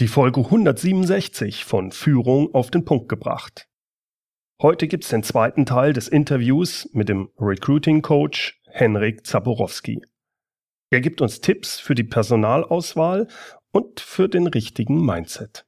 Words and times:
Die 0.00 0.08
Folge 0.08 0.40
167 0.40 1.66
von 1.66 1.92
Führung 1.92 2.54
auf 2.54 2.70
den 2.70 2.86
Punkt 2.86 3.10
gebracht. 3.10 3.68
Heute 4.62 4.88
gibt's 4.88 5.10
den 5.10 5.22
zweiten 5.22 5.66
Teil 5.66 5.92
des 5.92 6.08
Interviews 6.08 6.88
mit 6.94 7.10
dem 7.10 7.28
Recruiting 7.38 8.00
Coach 8.00 8.58
Henrik 8.64 9.26
Zaborowski. 9.26 10.00
Er 10.88 11.02
gibt 11.02 11.20
uns 11.20 11.42
Tipps 11.42 11.78
für 11.78 11.94
die 11.94 12.04
Personalauswahl 12.04 13.28
und 13.72 14.00
für 14.00 14.30
den 14.30 14.46
richtigen 14.46 15.04
Mindset. 15.04 15.66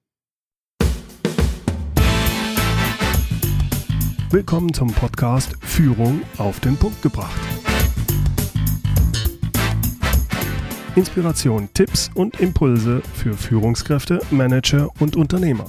Willkommen 4.31 4.73
zum 4.73 4.95
Podcast 4.95 5.59
Führung 5.61 6.23
auf 6.39 6.59
den 6.61 6.79
Punkt 6.79 7.03
gebracht. 7.03 7.52
Inspiration, 10.95 11.71
Tipps 11.73 12.11
und 12.15 12.39
Impulse 12.39 13.01
für 13.15 13.33
Führungskräfte, 13.33 14.21
Manager 14.31 14.91
und 15.01 15.17
Unternehmer. 15.17 15.65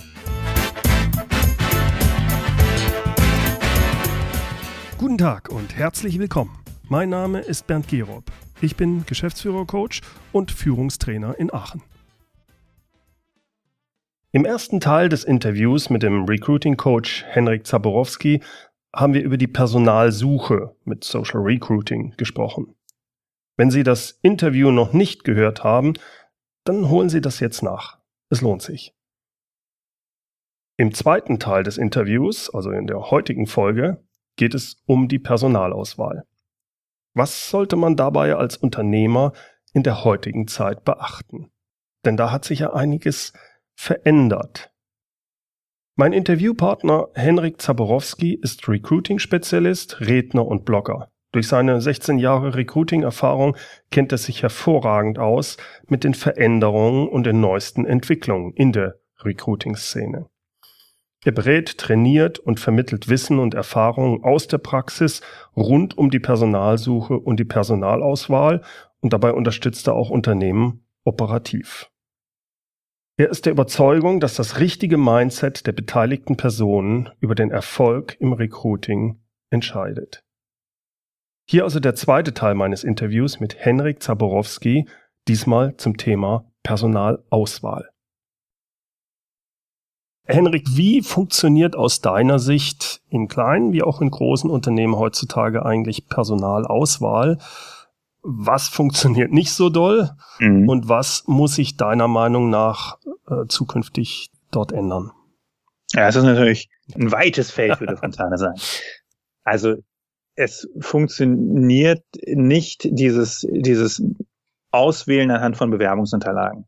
Guten 4.97 5.17
Tag 5.17 5.47
und 5.47 5.77
herzlich 5.77 6.19
willkommen. 6.19 6.51
Mein 6.89 7.07
Name 7.07 7.39
ist 7.39 7.67
Bernd 7.67 7.87
Gerob. 7.87 8.25
Ich 8.59 8.75
bin 8.75 9.05
Geschäftsführer-Coach 9.05 10.01
und 10.33 10.51
Führungstrainer 10.51 11.39
in 11.39 11.53
Aachen. 11.53 11.81
Im 14.33 14.43
ersten 14.43 14.81
Teil 14.81 15.07
des 15.07 15.23
Interviews 15.23 15.89
mit 15.89 16.03
dem 16.03 16.25
Recruiting-Coach 16.25 17.23
Henrik 17.29 17.65
Zaborowski 17.65 18.41
haben 18.93 19.13
wir 19.13 19.23
über 19.23 19.37
die 19.37 19.47
Personalsuche 19.47 20.75
mit 20.83 21.05
Social 21.05 21.39
Recruiting 21.39 22.13
gesprochen. 22.17 22.75
Wenn 23.55 23.69
Sie 23.69 23.83
das 23.83 24.11
Interview 24.21 24.71
noch 24.71 24.93
nicht 24.93 25.23
gehört 25.23 25.63
haben, 25.63 25.93
dann 26.63 26.89
holen 26.89 27.09
Sie 27.09 27.21
das 27.21 27.39
jetzt 27.39 27.61
nach. 27.61 27.99
Es 28.29 28.41
lohnt 28.41 28.61
sich. 28.61 28.95
Im 30.77 30.93
zweiten 30.93 31.39
Teil 31.39 31.63
des 31.63 31.77
Interviews, 31.77 32.49
also 32.49 32.71
in 32.71 32.87
der 32.87 33.11
heutigen 33.11 33.45
Folge, 33.45 34.03
geht 34.37 34.55
es 34.55 34.81
um 34.87 35.07
die 35.07 35.19
Personalauswahl. 35.19 36.25
Was 37.13 37.49
sollte 37.49 37.75
man 37.75 37.95
dabei 37.95 38.35
als 38.35 38.57
Unternehmer 38.57 39.33
in 39.73 39.83
der 39.83 40.03
heutigen 40.03 40.47
Zeit 40.47 40.83
beachten? 40.83 41.51
Denn 42.05 42.17
da 42.17 42.31
hat 42.31 42.43
sich 42.43 42.59
ja 42.59 42.73
einiges 42.73 43.33
verändert. 43.75 44.73
Mein 45.95 46.11
Interviewpartner 46.11 47.09
Henrik 47.13 47.61
Zaborowski 47.61 48.33
ist 48.33 48.67
Recruiting-Spezialist, 48.67 50.01
Redner 50.01 50.47
und 50.47 50.65
Blogger. 50.65 51.12
Durch 51.33 51.47
seine 51.47 51.81
16 51.81 52.19
Jahre 52.19 52.53
Recruiting-Erfahrung 52.53 53.57
kennt 53.89 54.11
er 54.11 54.19
sich 54.19 54.43
hervorragend 54.43 55.17
aus 55.17 55.57
mit 55.87 56.03
den 56.03 56.13
Veränderungen 56.13 57.07
und 57.07 57.25
den 57.25 57.41
neuesten 57.41 57.85
Entwicklungen 57.85 58.53
in 58.53 58.71
der 58.71 58.99
Recruiting-Szene. 59.23 60.27
Er 61.25 61.31
berät, 61.31 61.79
trainiert 61.79 62.37
und 62.37 62.59
vermittelt 62.59 63.09
Wissen 63.09 63.39
und 63.39 63.55
Erfahrungen 63.55 64.23
aus 64.23 64.47
der 64.47 64.59
Praxis 64.59 65.21
rund 65.55 65.97
um 65.97 66.11
die 66.11 66.19
Personalsuche 66.19 67.17
und 67.17 67.39
die 67.39 67.45
Personalauswahl 67.45 68.61
und 68.99 69.11
dabei 69.11 69.33
unterstützt 69.33 69.87
er 69.87 69.95
auch 69.95 70.11
Unternehmen 70.11 70.85
operativ. 71.03 71.89
Er 73.17 73.29
ist 73.29 73.45
der 73.45 73.53
Überzeugung, 73.53 74.19
dass 74.19 74.35
das 74.35 74.59
richtige 74.59 74.97
Mindset 74.97 75.65
der 75.65 75.71
beteiligten 75.71 76.37
Personen 76.37 77.09
über 77.19 77.33
den 77.33 77.49
Erfolg 77.49 78.17
im 78.19 78.33
Recruiting 78.33 79.19
entscheidet. 79.49 80.22
Hier 81.45 81.63
also 81.63 81.79
der 81.79 81.95
zweite 81.95 82.33
Teil 82.33 82.55
meines 82.55 82.83
Interviews 82.83 83.39
mit 83.39 83.55
Henrik 83.57 84.01
Zaborowski, 84.01 84.87
diesmal 85.27 85.75
zum 85.77 85.97
Thema 85.97 86.45
Personalauswahl. 86.63 87.89
Henrik, 90.25 90.65
wie 90.69 91.01
funktioniert 91.01 91.75
aus 91.75 91.99
deiner 91.99 92.39
Sicht 92.39 93.01
in 93.09 93.27
kleinen 93.27 93.73
wie 93.73 93.83
auch 93.83 94.01
in 94.01 94.09
großen 94.09 94.49
Unternehmen 94.49 94.95
heutzutage 94.95 95.65
eigentlich 95.65 96.07
Personalauswahl? 96.07 97.39
Was 98.21 98.69
funktioniert 98.69 99.33
nicht 99.33 99.51
so 99.51 99.69
doll 99.69 100.11
mhm. 100.39 100.69
und 100.69 100.87
was 100.87 101.25
muss 101.27 101.55
sich 101.55 101.75
deiner 101.75 102.07
Meinung 102.07 102.49
nach 102.49 102.99
äh, 103.27 103.47
zukünftig 103.49 104.31
dort 104.49 104.71
ändern? 104.71 105.11
Ja, 105.91 106.07
es 106.07 106.15
ist 106.15 106.23
natürlich 106.23 106.69
ein 106.95 107.11
weites 107.11 107.51
Feld, 107.51 107.81
würde 107.81 107.97
Fontane 107.97 108.37
sagen. 108.37 108.57
Also 109.43 109.75
es 110.35 110.67
funktioniert 110.79 112.03
nicht 112.25 112.87
dieses, 112.91 113.45
dieses 113.49 114.03
Auswählen 114.71 115.31
anhand 115.31 115.57
von 115.57 115.69
Bewerbungsunterlagen. 115.69 116.65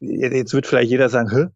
Jetzt 0.00 0.52
wird 0.52 0.66
vielleicht 0.66 0.90
jeder 0.90 1.08
sagen, 1.08 1.30
Hä, 1.30 1.46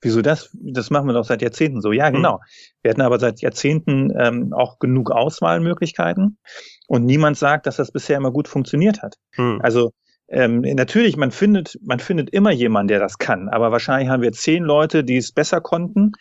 wieso 0.00 0.22
das? 0.22 0.50
Das 0.54 0.90
machen 0.90 1.06
wir 1.06 1.12
doch 1.12 1.24
seit 1.24 1.42
Jahrzehnten 1.42 1.80
so. 1.80 1.92
Ja, 1.92 2.06
hm. 2.06 2.14
genau. 2.14 2.40
Wir 2.82 2.90
hatten 2.90 3.02
aber 3.02 3.18
seit 3.18 3.40
Jahrzehnten 3.40 4.12
ähm, 4.18 4.52
auch 4.52 4.78
genug 4.78 5.10
Auswahlmöglichkeiten 5.10 6.38
und 6.86 7.04
niemand 7.04 7.36
sagt, 7.36 7.66
dass 7.66 7.76
das 7.76 7.92
bisher 7.92 8.16
immer 8.16 8.32
gut 8.32 8.48
funktioniert 8.48 9.02
hat. 9.02 9.16
Hm. 9.32 9.60
Also 9.62 9.92
ähm, 10.28 10.60
natürlich, 10.60 11.16
man 11.16 11.30
findet, 11.30 11.78
man 11.82 12.00
findet 12.00 12.30
immer 12.30 12.50
jemanden, 12.50 12.88
der 12.88 13.00
das 13.00 13.18
kann, 13.18 13.48
aber 13.48 13.72
wahrscheinlich 13.72 14.10
haben 14.10 14.22
wir 14.22 14.32
zehn 14.32 14.62
Leute, 14.62 15.02
die 15.02 15.16
es 15.16 15.32
besser 15.32 15.60
konnten 15.60 16.12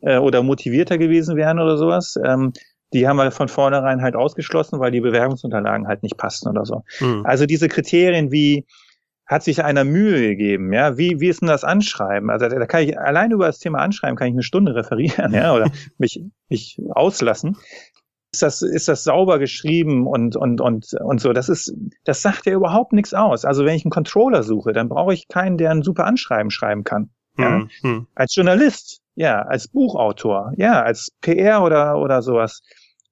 äh, 0.00 0.16
oder 0.16 0.42
motivierter 0.42 0.96
gewesen 0.98 1.36
wären 1.36 1.58
oder 1.58 1.76
sowas. 1.76 2.14
Ähm, 2.24 2.52
die 2.92 3.06
haben 3.06 3.16
wir 3.16 3.30
von 3.30 3.48
vornherein 3.48 4.02
halt 4.02 4.16
ausgeschlossen, 4.16 4.80
weil 4.80 4.90
die 4.90 5.00
Bewerbungsunterlagen 5.00 5.86
halt 5.86 6.02
nicht 6.02 6.16
passten 6.16 6.48
oder 6.48 6.64
so. 6.64 6.82
Mhm. 7.00 7.24
Also 7.24 7.46
diese 7.46 7.68
Kriterien 7.68 8.30
wie 8.32 8.66
hat 9.30 9.44
sich 9.44 9.62
einer 9.62 9.84
Mühe 9.84 10.20
gegeben, 10.20 10.72
ja, 10.72 10.98
wie, 10.98 11.20
wie 11.20 11.28
ist 11.28 11.40
denn 11.40 11.48
das 11.48 11.62
Anschreiben? 11.62 12.30
Also 12.30 12.48
da 12.48 12.66
kann 12.66 12.82
ich 12.82 12.98
allein 12.98 13.30
über 13.30 13.46
das 13.46 13.60
Thema 13.60 13.78
Anschreiben 13.78 14.16
kann 14.16 14.26
ich 14.26 14.34
eine 14.34 14.42
Stunde 14.42 14.74
referieren, 14.74 15.32
ja, 15.32 15.54
oder 15.54 15.70
mich, 15.98 16.20
mich 16.48 16.82
auslassen. 16.90 17.56
Ist 18.32 18.42
das, 18.42 18.62
ist 18.62 18.88
das 18.88 19.04
sauber 19.04 19.38
geschrieben 19.38 20.08
und, 20.08 20.34
und, 20.34 20.60
und, 20.60 20.92
und 20.94 21.20
so? 21.20 21.32
Das 21.32 21.48
ist, 21.48 21.72
das 22.04 22.22
sagt 22.22 22.46
ja 22.46 22.52
überhaupt 22.52 22.92
nichts 22.92 23.14
aus. 23.14 23.44
Also 23.44 23.64
wenn 23.64 23.76
ich 23.76 23.84
einen 23.84 23.92
Controller 23.92 24.42
suche, 24.42 24.72
dann 24.72 24.88
brauche 24.88 25.14
ich 25.14 25.28
keinen, 25.28 25.58
der 25.58 25.70
ein 25.70 25.82
super 25.82 26.06
Anschreiben 26.06 26.50
schreiben 26.50 26.82
kann. 26.82 27.10
Ja? 27.38 27.66
Mhm. 27.82 28.08
Als 28.16 28.34
Journalist, 28.34 29.00
ja, 29.14 29.42
als 29.42 29.68
Buchautor, 29.68 30.52
ja, 30.56 30.82
als 30.82 31.12
PR 31.20 31.62
oder, 31.62 31.98
oder 31.98 32.22
sowas 32.22 32.62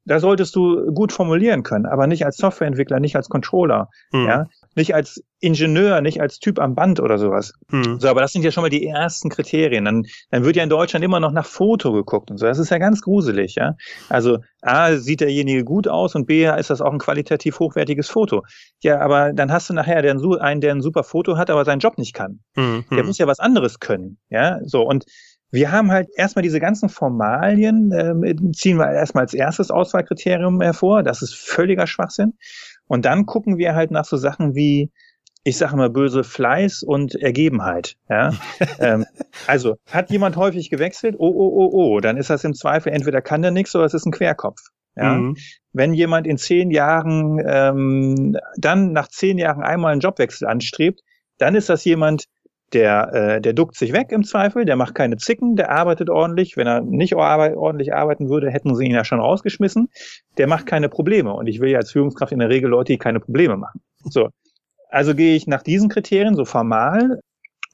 da 0.09 0.21
solltest 0.21 0.57
du 0.57 0.93
gut 0.93 1.13
formulieren 1.13 1.63
können, 1.63 1.87
aber 1.87 2.07
nicht 2.07 2.25
als 2.25 2.37
Softwareentwickler, 2.39 2.99
nicht 2.99 3.17
als 3.17 3.29
Controller, 3.29 3.89
hm. 4.11 4.27
ja, 4.27 4.47
nicht 4.75 4.95
als 4.95 5.23
Ingenieur, 5.41 6.01
nicht 6.01 6.21
als 6.21 6.39
Typ 6.39 6.59
am 6.59 6.75
Band 6.75 6.99
oder 6.99 7.19
sowas. 7.19 7.53
Hm. 7.71 8.01
So, 8.01 8.09
aber 8.09 8.21
das 8.21 8.33
sind 8.33 8.45
ja 8.45 8.51
schon 8.51 8.63
mal 8.63 8.71
die 8.71 8.87
ersten 8.87 9.29
Kriterien. 9.29 9.85
Dann, 9.85 10.05
dann 10.31 10.45
wird 10.45 10.57
ja 10.57 10.65
in 10.65 10.71
Deutschland 10.71 11.05
immer 11.05 11.21
noch 11.21 11.31
nach 11.31 11.47
Foto 11.47 11.93
geguckt 11.93 12.31
und 12.31 12.39
so. 12.39 12.47
Das 12.47 12.59
ist 12.59 12.71
ja 12.71 12.79
ganz 12.79 13.03
gruselig, 13.03 13.55
ja. 13.55 13.75
Also 14.09 14.39
A, 14.63 14.97
sieht 14.97 15.21
derjenige 15.21 15.63
gut 15.65 15.87
aus 15.87 16.15
und 16.15 16.27
B, 16.27 16.47
ist 16.47 16.71
das 16.71 16.81
auch 16.81 16.93
ein 16.93 16.99
qualitativ 16.99 17.61
hochwertiges 17.61 18.09
Foto. 18.09 18.43
Ja, 18.83 19.01
aber 19.01 19.33
dann 19.33 19.53
hast 19.53 19.71
du 19.71 19.75
nachher 19.75 19.99
einen, 19.99 20.61
der 20.61 20.75
ein 20.75 20.83
super 20.83 21.05
Foto 21.05 21.37
hat, 21.37 21.51
aber 21.51 21.65
seinen 21.65 21.81
Job 21.81 21.99
nicht 21.99 22.15
kann. 22.15 22.41
Hm. 22.55 22.85
Der 22.91 23.05
muss 23.05 23.19
ja 23.19 23.27
was 23.27 23.39
anderes 23.39 23.79
können, 23.79 24.19
ja. 24.31 24.59
So, 24.65 24.83
und 24.83 25.05
wir 25.50 25.72
haben 25.72 25.91
halt 25.91 26.09
erstmal 26.14 26.42
diese 26.42 26.60
ganzen 26.60 26.88
Formalien, 26.88 27.92
äh, 27.92 28.34
ziehen 28.53 28.76
wir 28.76 28.91
erstmal 28.91 29.25
als 29.25 29.34
erstes 29.34 29.70
Auswahlkriterium 29.70 30.60
hervor. 30.60 31.03
Das 31.03 31.22
ist 31.22 31.34
völliger 31.34 31.86
Schwachsinn. 31.86 32.34
Und 32.86 33.04
dann 33.04 33.26
gucken 33.26 33.59
wir 33.59 33.75
halt 33.75 33.91
nach 33.91 34.04
so 34.04 34.16
Sachen 34.16 34.54
wie, 34.54 34.91
ich 35.44 35.56
sage 35.56 35.76
mal 35.76 35.91
böse, 35.91 36.25
Fleiß 36.25 36.82
und 36.82 37.14
Ergebenheit. 37.14 37.97
Ja? 38.10 38.32
ähm, 38.78 39.06
also, 39.47 39.76
hat 39.91 40.10
jemand 40.10 40.36
häufig 40.36 40.69
gewechselt? 40.69 41.16
Oh, 41.19 41.28
oh, 41.28 41.53
oh, 41.54 41.70
oh. 41.72 42.00
Dann 42.00 42.19
ist 42.19 42.30
das 42.30 42.44
im 42.44 42.54
Zweifel, 42.54 42.92
entweder 42.92 43.22
kann 43.22 43.42
der 43.42 43.50
nichts 43.50 43.75
oder 43.75 43.84
es 43.84 43.94
ist 43.94 44.06
ein 44.06 44.12
Querkopf. 44.12 44.60
Ja? 44.97 45.15
Mhm. 45.15 45.36
Wenn 45.72 45.94
jemand 45.94 46.26
in 46.26 46.36
zehn 46.36 46.70
Jahren, 46.70 47.41
ähm, 47.47 48.36
dann 48.56 48.92
nach 48.92 49.09
zehn 49.09 49.38
Jahren 49.38 49.62
einmal 49.62 49.92
einen 49.92 50.00
Jobwechsel 50.00 50.47
anstrebt, 50.47 51.00
dann 51.38 51.54
ist 51.54 51.69
das 51.69 51.84
jemand, 51.84 52.25
der, 52.73 53.12
äh, 53.15 53.41
der 53.41 53.55
duckt 53.55 53.77
sich 53.77 53.93
weg 53.93 54.12
im 54.12 54.25
Zweifel, 54.25 54.65
der 54.65 54.77
macht 54.77 54.95
keine 54.95 55.17
Zicken, 55.17 55.57
der 55.57 55.71
arbeitet 55.71 56.10
ordentlich. 56.10 56.57
Wenn 56.57 56.66
er 56.66 56.83
nicht 56.83 57.15
ordentlich 57.15 57.95
arbeiten 57.95 58.28
würde, 58.28 58.51
hätten 58.51 58.75
sie 58.75 58.84
ihn 58.84 58.95
ja 58.95 59.04
schon 59.04 59.21
rausgeschmissen. 59.21 59.89
Der 60.37 60.47
macht 60.47 60.66
keine 60.66 60.89
Probleme. 60.89 61.33
Und 61.33 61.47
ich 61.47 61.60
will 61.60 61.71
ja 61.71 61.78
als 61.78 61.92
Führungskraft 61.92 62.33
in 62.33 62.41
der 62.41 62.51
Regel 62.51 62.71
Leute, 62.71 62.92
die 62.92 62.98
keine 62.98 63.21
Probleme 63.21 63.57
machen. 63.57 63.81
So. 64.04 64.28
Also 64.91 65.15
gehe 65.15 65.34
ich 65.34 65.47
nach 65.47 65.63
diesen 65.63 65.89
Kriterien 65.89 66.37
so 66.37 66.45
formal. 66.45 67.21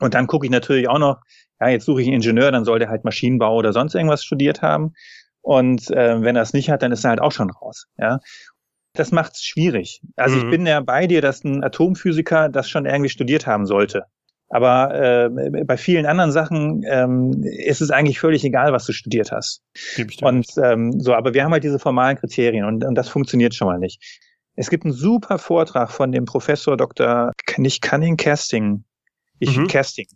Und 0.00 0.14
dann 0.14 0.26
gucke 0.26 0.46
ich 0.46 0.52
natürlich 0.52 0.88
auch 0.88 0.98
noch, 0.98 1.20
ja, 1.60 1.68
jetzt 1.68 1.84
suche 1.84 2.02
ich 2.02 2.08
einen 2.08 2.16
Ingenieur, 2.16 2.52
dann 2.52 2.64
soll 2.64 2.78
der 2.78 2.88
halt 2.88 3.04
Maschinenbau 3.04 3.56
oder 3.56 3.72
sonst 3.72 3.94
irgendwas 3.94 4.24
studiert 4.24 4.62
haben. 4.62 4.92
Und 5.40 5.90
äh, 5.90 6.22
wenn 6.22 6.36
er 6.36 6.42
es 6.42 6.52
nicht 6.52 6.70
hat, 6.70 6.82
dann 6.82 6.92
ist 6.92 7.04
er 7.04 7.10
halt 7.10 7.20
auch 7.20 7.32
schon 7.32 7.50
raus. 7.50 7.86
Ja. 7.98 8.18
Das 8.94 9.10
macht 9.10 9.32
es 9.32 9.42
schwierig. 9.42 10.00
Also 10.16 10.36
mhm. 10.36 10.42
ich 10.42 10.50
bin 10.50 10.66
ja 10.66 10.80
bei 10.80 11.06
dir, 11.06 11.20
dass 11.20 11.42
ein 11.42 11.64
Atomphysiker 11.64 12.48
das 12.48 12.68
schon 12.68 12.86
irgendwie 12.86 13.10
studiert 13.10 13.46
haben 13.46 13.66
sollte. 13.66 14.04
Aber 14.50 14.94
äh, 14.94 15.64
bei 15.64 15.76
vielen 15.76 16.06
anderen 16.06 16.30
Sachen 16.30 16.84
ähm, 16.88 17.42
ist 17.42 17.80
es 17.80 17.90
eigentlich 17.90 18.20
völlig 18.20 18.44
egal, 18.44 18.72
was 18.72 18.84
du 18.84 18.92
studiert 18.92 19.32
hast. 19.32 19.62
Und 20.22 20.46
ähm, 20.62 21.00
so, 21.00 21.14
aber 21.14 21.34
wir 21.34 21.44
haben 21.44 21.52
halt 21.52 21.64
diese 21.64 21.78
formalen 21.78 22.18
Kriterien 22.18 22.64
und, 22.64 22.84
und 22.84 22.94
das 22.94 23.08
funktioniert 23.08 23.54
schon 23.54 23.68
mal 23.68 23.78
nicht. 23.78 24.20
Es 24.54 24.70
gibt 24.70 24.84
einen 24.84 24.92
super 24.92 25.38
Vortrag 25.38 25.90
von 25.90 26.12
dem 26.12 26.26
Professor 26.26 26.76
Dr. 26.76 27.32
nicht 27.56 27.82
Cunning 27.82 28.16
Casting, 28.16 28.84
ich 29.38 29.56
mhm. 29.56 29.66
Casting. 29.66 30.06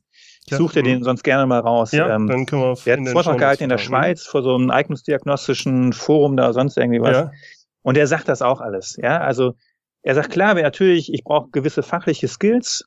Ich 0.50 0.56
suche 0.56 0.74
dir 0.74 0.82
den 0.82 1.02
sonst 1.02 1.24
gerne 1.24 1.46
mal 1.46 1.60
raus. 1.60 1.92
Ja, 1.92 2.14
ähm, 2.14 2.26
dann 2.26 2.46
können 2.46 2.62
wir 2.62 2.74
der 2.74 2.92
hat 2.92 2.98
einen 2.98 3.08
Vortrag 3.08 3.38
gehalten 3.38 3.64
in 3.64 3.68
der 3.68 3.78
Schweiz 3.78 4.24
vor 4.24 4.42
so 4.42 4.54
einem 4.54 4.70
eignungsdiagnostischen 4.70 5.92
Forum 5.92 6.36
da 6.36 6.52
sonst 6.52 6.78
irgendwie 6.78 7.00
was. 7.00 7.16
Ja. 7.16 7.30
Und 7.82 7.98
er 7.98 8.06
sagt 8.06 8.28
das 8.28 8.40
auch 8.40 8.60
alles. 8.60 8.98
Ja, 9.02 9.18
also 9.18 9.54
er 10.02 10.14
sagt 10.14 10.30
klar, 10.30 10.54
natürlich, 10.54 11.12
ich 11.12 11.24
brauche 11.24 11.50
gewisse 11.50 11.82
fachliche 11.82 12.28
Skills, 12.28 12.84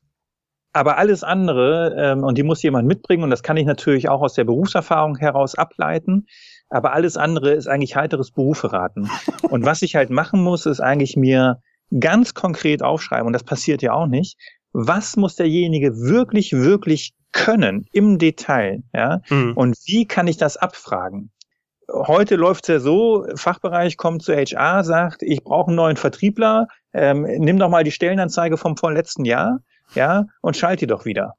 aber 0.73 0.97
alles 0.97 1.23
andere, 1.23 1.95
ähm, 1.97 2.23
und 2.23 2.37
die 2.37 2.43
muss 2.43 2.63
jemand 2.63 2.87
mitbringen, 2.87 3.23
und 3.23 3.29
das 3.29 3.43
kann 3.43 3.57
ich 3.57 3.65
natürlich 3.65 4.09
auch 4.09 4.21
aus 4.21 4.33
der 4.33 4.45
Berufserfahrung 4.45 5.17
heraus 5.17 5.55
ableiten, 5.55 6.27
aber 6.69 6.93
alles 6.93 7.17
andere 7.17 7.51
ist 7.51 7.67
eigentlich 7.67 7.95
heiteres 7.95 8.31
Berufe 8.31 8.71
raten. 8.71 9.09
Und 9.49 9.65
was 9.65 9.81
ich 9.81 9.97
halt 9.97 10.09
machen 10.09 10.41
muss, 10.41 10.65
ist 10.65 10.79
eigentlich 10.79 11.17
mir 11.17 11.57
ganz 11.99 12.33
konkret 12.33 12.81
aufschreiben, 12.81 13.27
und 13.27 13.33
das 13.33 13.43
passiert 13.43 13.81
ja 13.81 13.91
auch 13.91 14.07
nicht, 14.07 14.37
was 14.71 15.17
muss 15.17 15.35
derjenige 15.35 15.97
wirklich, 15.97 16.53
wirklich 16.53 17.13
können 17.33 17.85
im 17.91 18.17
Detail, 18.17 18.83
ja, 18.93 19.19
mhm. 19.29 19.53
und 19.55 19.75
wie 19.85 20.07
kann 20.07 20.27
ich 20.27 20.37
das 20.37 20.55
abfragen? 20.55 21.31
Heute 21.91 22.37
läuft 22.37 22.63
es 22.63 22.67
ja 22.69 22.79
so, 22.79 23.25
Fachbereich 23.35 23.97
kommt 23.97 24.23
zu 24.23 24.33
HR, 24.33 24.85
sagt, 24.85 25.23
ich 25.23 25.43
brauche 25.43 25.67
einen 25.67 25.75
neuen 25.75 25.97
Vertriebler, 25.97 26.67
ähm, 26.93 27.23
nimm 27.23 27.59
doch 27.59 27.69
mal 27.69 27.83
die 27.83 27.91
Stellenanzeige 27.91 28.55
vom 28.55 28.77
vorletzten 28.77 29.25
Jahr, 29.25 29.59
ja, 29.93 30.25
und 30.41 30.57
schalt 30.57 30.81
die 30.81 30.87
doch 30.87 31.05
wieder. 31.05 31.35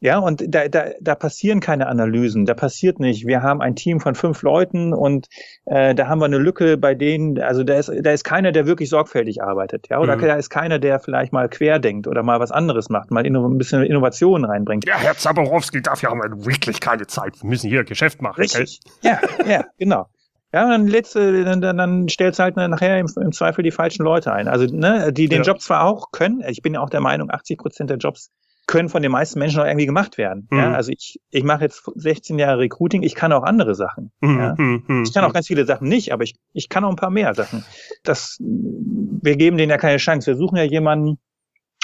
Ja, 0.00 0.18
und 0.18 0.44
da, 0.54 0.68
da, 0.68 0.90
da 1.00 1.14
passieren 1.14 1.60
keine 1.60 1.86
Analysen, 1.86 2.44
da 2.44 2.52
passiert 2.52 3.00
nicht. 3.00 3.26
Wir 3.26 3.42
haben 3.42 3.62
ein 3.62 3.76
Team 3.76 3.98
von 3.98 4.14
fünf 4.14 4.42
Leuten 4.42 4.92
und 4.92 5.26
äh, 5.64 5.94
da 5.94 6.06
haben 6.06 6.20
wir 6.20 6.26
eine 6.26 6.36
Lücke, 6.36 6.76
bei 6.76 6.94
denen, 6.94 7.40
also 7.40 7.64
da 7.64 7.78
ist, 7.78 7.90
da 8.02 8.10
ist 8.10 8.22
keiner, 8.22 8.52
der 8.52 8.66
wirklich 8.66 8.90
sorgfältig 8.90 9.42
arbeitet, 9.42 9.88
ja, 9.88 9.98
oder 9.98 10.16
mhm. 10.16 10.20
da 10.20 10.34
ist 10.34 10.50
keiner, 10.50 10.78
der 10.78 11.00
vielleicht 11.00 11.32
mal 11.32 11.48
querdenkt 11.48 12.06
oder 12.06 12.22
mal 12.22 12.40
was 12.40 12.50
anderes 12.50 12.90
macht, 12.90 13.10
mal 13.10 13.24
inno, 13.24 13.48
ein 13.48 13.56
bisschen 13.56 13.82
Innovation 13.84 14.44
reinbringt. 14.44 14.86
Ja, 14.86 14.98
Herr 14.98 15.16
Zaborowski, 15.16 15.80
dafür 15.80 16.10
haben 16.10 16.20
wir 16.20 16.44
wirklich 16.44 16.80
keine 16.80 17.06
Zeit. 17.06 17.40
Wir 17.40 17.48
müssen 17.48 17.70
hier 17.70 17.82
Geschäft 17.84 18.20
machen. 18.20 18.38
Richtig. 18.38 18.80
Ja, 19.00 19.18
ja, 19.48 19.64
genau. 19.78 20.08
Ja, 20.56 20.70
dann, 20.70 20.86
letzte, 20.86 21.44
dann, 21.44 21.60
dann, 21.60 21.76
dann 21.76 22.08
stellst 22.08 22.38
du 22.38 22.44
halt 22.44 22.56
nachher 22.56 22.98
im, 22.98 23.06
im, 23.20 23.32
Zweifel 23.32 23.62
die 23.62 23.70
falschen 23.70 24.04
Leute 24.04 24.32
ein. 24.32 24.48
Also, 24.48 24.64
ne, 24.64 25.12
die 25.12 25.28
den 25.28 25.42
ja. 25.42 25.48
Job 25.48 25.60
zwar 25.60 25.84
auch 25.84 26.12
können, 26.12 26.42
ich 26.48 26.62
bin 26.62 26.72
ja 26.72 26.80
auch 26.80 26.88
der 26.88 27.02
Meinung, 27.02 27.30
80 27.30 27.58
Prozent 27.58 27.90
der 27.90 27.98
Jobs 27.98 28.30
können 28.66 28.88
von 28.88 29.02
den 29.02 29.12
meisten 29.12 29.38
Menschen 29.38 29.60
auch 29.60 29.66
irgendwie 29.66 29.84
gemacht 29.84 30.16
werden. 30.16 30.48
Mhm. 30.50 30.58
Ja, 30.58 30.72
also 30.72 30.92
ich, 30.92 31.20
ich 31.28 31.44
mache 31.44 31.64
jetzt 31.64 31.82
16 31.94 32.38
Jahre 32.38 32.60
Recruiting, 32.60 33.02
ich 33.02 33.14
kann 33.14 33.34
auch 33.34 33.42
andere 33.42 33.74
Sachen. 33.74 34.12
Mhm. 34.22 34.38
Ja. 34.38 34.54
Mhm. 34.56 34.84
mhm. 34.86 35.02
Ich 35.02 35.12
kann 35.12 35.24
auch 35.24 35.34
ganz 35.34 35.46
viele 35.46 35.66
Sachen 35.66 35.90
nicht, 35.90 36.14
aber 36.14 36.24
ich, 36.24 36.36
ich 36.54 36.70
kann 36.70 36.84
auch 36.84 36.90
ein 36.90 36.96
paar 36.96 37.10
mehr 37.10 37.34
Sachen. 37.34 37.62
Das, 38.02 38.38
wir 38.40 39.36
geben 39.36 39.58
denen 39.58 39.68
ja 39.68 39.76
keine 39.76 39.98
Chance. 39.98 40.28
Wir 40.28 40.36
suchen 40.36 40.56
ja 40.56 40.64
jemanden, 40.64 41.18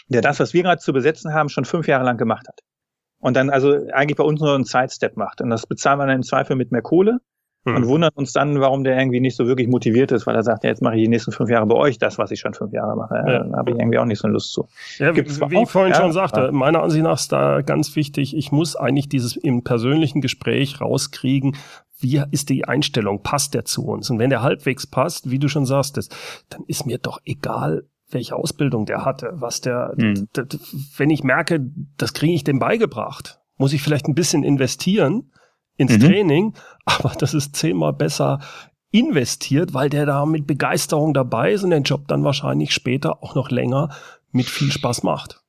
der 0.09 0.23
das, 0.23 0.41
was 0.41 0.55
wir 0.55 0.63
gerade 0.63 0.81
zu 0.81 0.95
besetzen 0.95 1.35
haben, 1.35 1.51
schon 1.51 1.67
fünf 1.67 1.89
Jahre 1.89 2.07
lang 2.07 2.17
gemacht 2.17 2.49
hat. 2.49 2.61
Und 3.19 3.37
dann 3.37 3.51
also 3.51 3.77
eigentlich 3.93 4.17
bei 4.17 4.25
uns 4.25 4.41
nur 4.41 4.55
einen 4.55 4.65
Sidestep 4.65 5.19
macht. 5.19 5.43
Und 5.43 5.51
das 5.51 5.67
bezahlen 5.67 5.99
wir 5.99 6.07
dann 6.07 6.17
im 6.17 6.23
Zweifel 6.23 6.57
mit 6.57 6.73
mehr 6.73 6.81
Kohle 6.81 7.21
hm. 7.65 7.77
und 7.77 7.87
wundern 7.87 8.11
uns 8.15 8.33
dann, 8.33 8.61
warum 8.61 8.85
der 8.85 8.99
irgendwie 8.99 9.21
nicht 9.21 9.37
so 9.37 9.47
wirklich 9.47 9.69
motiviert 9.69 10.13
ist, 10.13 10.27
weil 10.27 10.35
er 10.35 10.43
sagt, 10.43 10.65
ja, 10.65 10.71
jetzt 10.71 10.83
mache 10.83 10.97
ich 10.97 11.03
die 11.03 11.09
nächsten 11.09 11.33
fünf 11.33 11.49
Jahre 11.51 11.67
bei 11.67 11.77
euch 11.77 11.99
das, 11.99 12.19
was 12.19 12.31
ich 12.31 12.41
schon 12.41 12.55
fünf 12.55 12.73
Jahre 12.73 12.97
mache. 12.97 13.15
Ja, 13.15 13.45
Da 13.45 13.57
habe 13.57 13.71
ich 13.71 13.79
irgendwie 13.79 13.99
auch 13.99 14.05
nicht 14.05 14.21
so 14.21 14.29
Lust 14.29 14.53
zu. 14.53 14.69
Ja, 14.99 15.13
Gibt's 15.13 15.41
wie 15.41 15.63
ich 15.63 15.71
vorhin 15.71 15.95
schon 15.95 16.13
sagte, 16.13 16.51
meiner 16.53 16.83
Ansicht 16.83 17.05
nach 17.05 17.19
ist 17.19 17.33
da 17.33 17.63
ganz 17.63 17.95
wichtig, 17.95 18.37
ich 18.37 18.53
muss 18.53 18.77
eigentlich 18.77 19.09
dieses 19.09 19.37
im 19.37 19.63
persönlichen 19.63 20.21
Gespräch 20.21 20.81
rauskriegen, 20.81 21.57
wie 22.01 22.21
ist 22.33 22.49
die 22.49 22.65
Einstellung, 22.65 23.23
passt 23.23 23.55
der 23.55 23.65
zu 23.65 23.87
uns? 23.87 24.11
Und 24.11 24.19
wenn 24.19 24.31
der 24.31 24.43
halbwegs 24.43 24.87
passt, 24.87 25.31
wie 25.31 25.39
du 25.39 25.49
schon 25.49 25.67
sagst, 25.67 25.97
dann 26.49 26.65
ist 26.67 26.85
mir 26.85 26.99
doch 26.99 27.21
egal, 27.25 27.85
welche 28.11 28.35
Ausbildung 28.35 28.87
der 28.87 29.05
hatte, 29.05 29.31
was 29.35 29.61
der, 29.61 29.95
hm. 29.97 30.29
wenn 30.97 31.11
ich 31.11 31.23
merke, 31.23 31.61
das 31.97 32.13
kriege 32.13 32.35
ich 32.35 32.45
dem 32.45 32.59
beigebracht, 32.59 33.41
muss 33.57 33.73
ich 33.73 33.83
vielleicht 33.83 34.07
ein 34.07 34.15
bisschen 34.15 34.43
investieren, 34.43 35.31
ins 35.83 35.99
mhm. 35.99 36.01
Training, 36.01 36.55
aber 36.85 37.13
das 37.19 37.35
ist 37.35 37.57
zehnmal 37.57 37.93
besser 37.93 38.41
investiert, 38.91 39.75
weil 39.75 39.89
der 39.89 40.07
da 40.07 40.27
mit 40.27 40.47
Begeisterung 40.47 41.15
dabei 41.15 41.53
ist 41.53 41.65
und 41.65 41.71
den 41.71 41.83
Job 41.83 42.09
dann 42.09 42.25
wahrscheinlich 42.25 42.73
später 42.73 43.23
auch 43.23 43.35
noch 43.35 43.51
länger 43.51 43.89
mit 44.33 44.47
viel 44.47 44.71
Spaß 44.71 45.03
macht. 45.03 45.43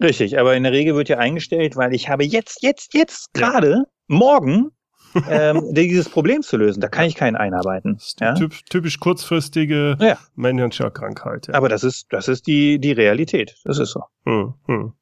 Richtig, 0.00 0.38
aber 0.38 0.56
in 0.56 0.62
der 0.62 0.72
Regel 0.72 0.94
wird 0.94 1.08
ja 1.08 1.18
eingestellt, 1.18 1.76
weil 1.76 1.94
ich 1.94 2.08
habe 2.08 2.24
jetzt, 2.24 2.62
jetzt, 2.62 2.94
jetzt 2.94 3.32
gerade 3.32 3.70
ja. 3.70 3.84
morgen 4.08 4.70
ähm, 5.28 5.72
dieses 5.72 6.08
Problem 6.08 6.42
zu 6.42 6.56
lösen. 6.56 6.80
Da 6.80 6.88
kann 6.88 7.06
ich 7.06 7.14
keinen 7.14 7.36
einarbeiten. 7.36 7.98
Ja? 8.20 8.34
Typ, 8.34 8.54
typisch 8.68 9.00
kurzfristige 9.00 9.96
ja. 10.00 10.18
Managerkrankheit. 10.34 11.48
Ja. 11.48 11.54
Aber 11.54 11.68
das 11.68 11.84
ist, 11.84 12.06
das 12.10 12.28
ist 12.28 12.46
die, 12.46 12.78
die 12.78 12.92
Realität. 12.92 13.56
Das 13.64 13.78
ist 13.78 13.90
so. 13.90 14.02
Hm, 14.24 14.54
hm. 14.66 14.92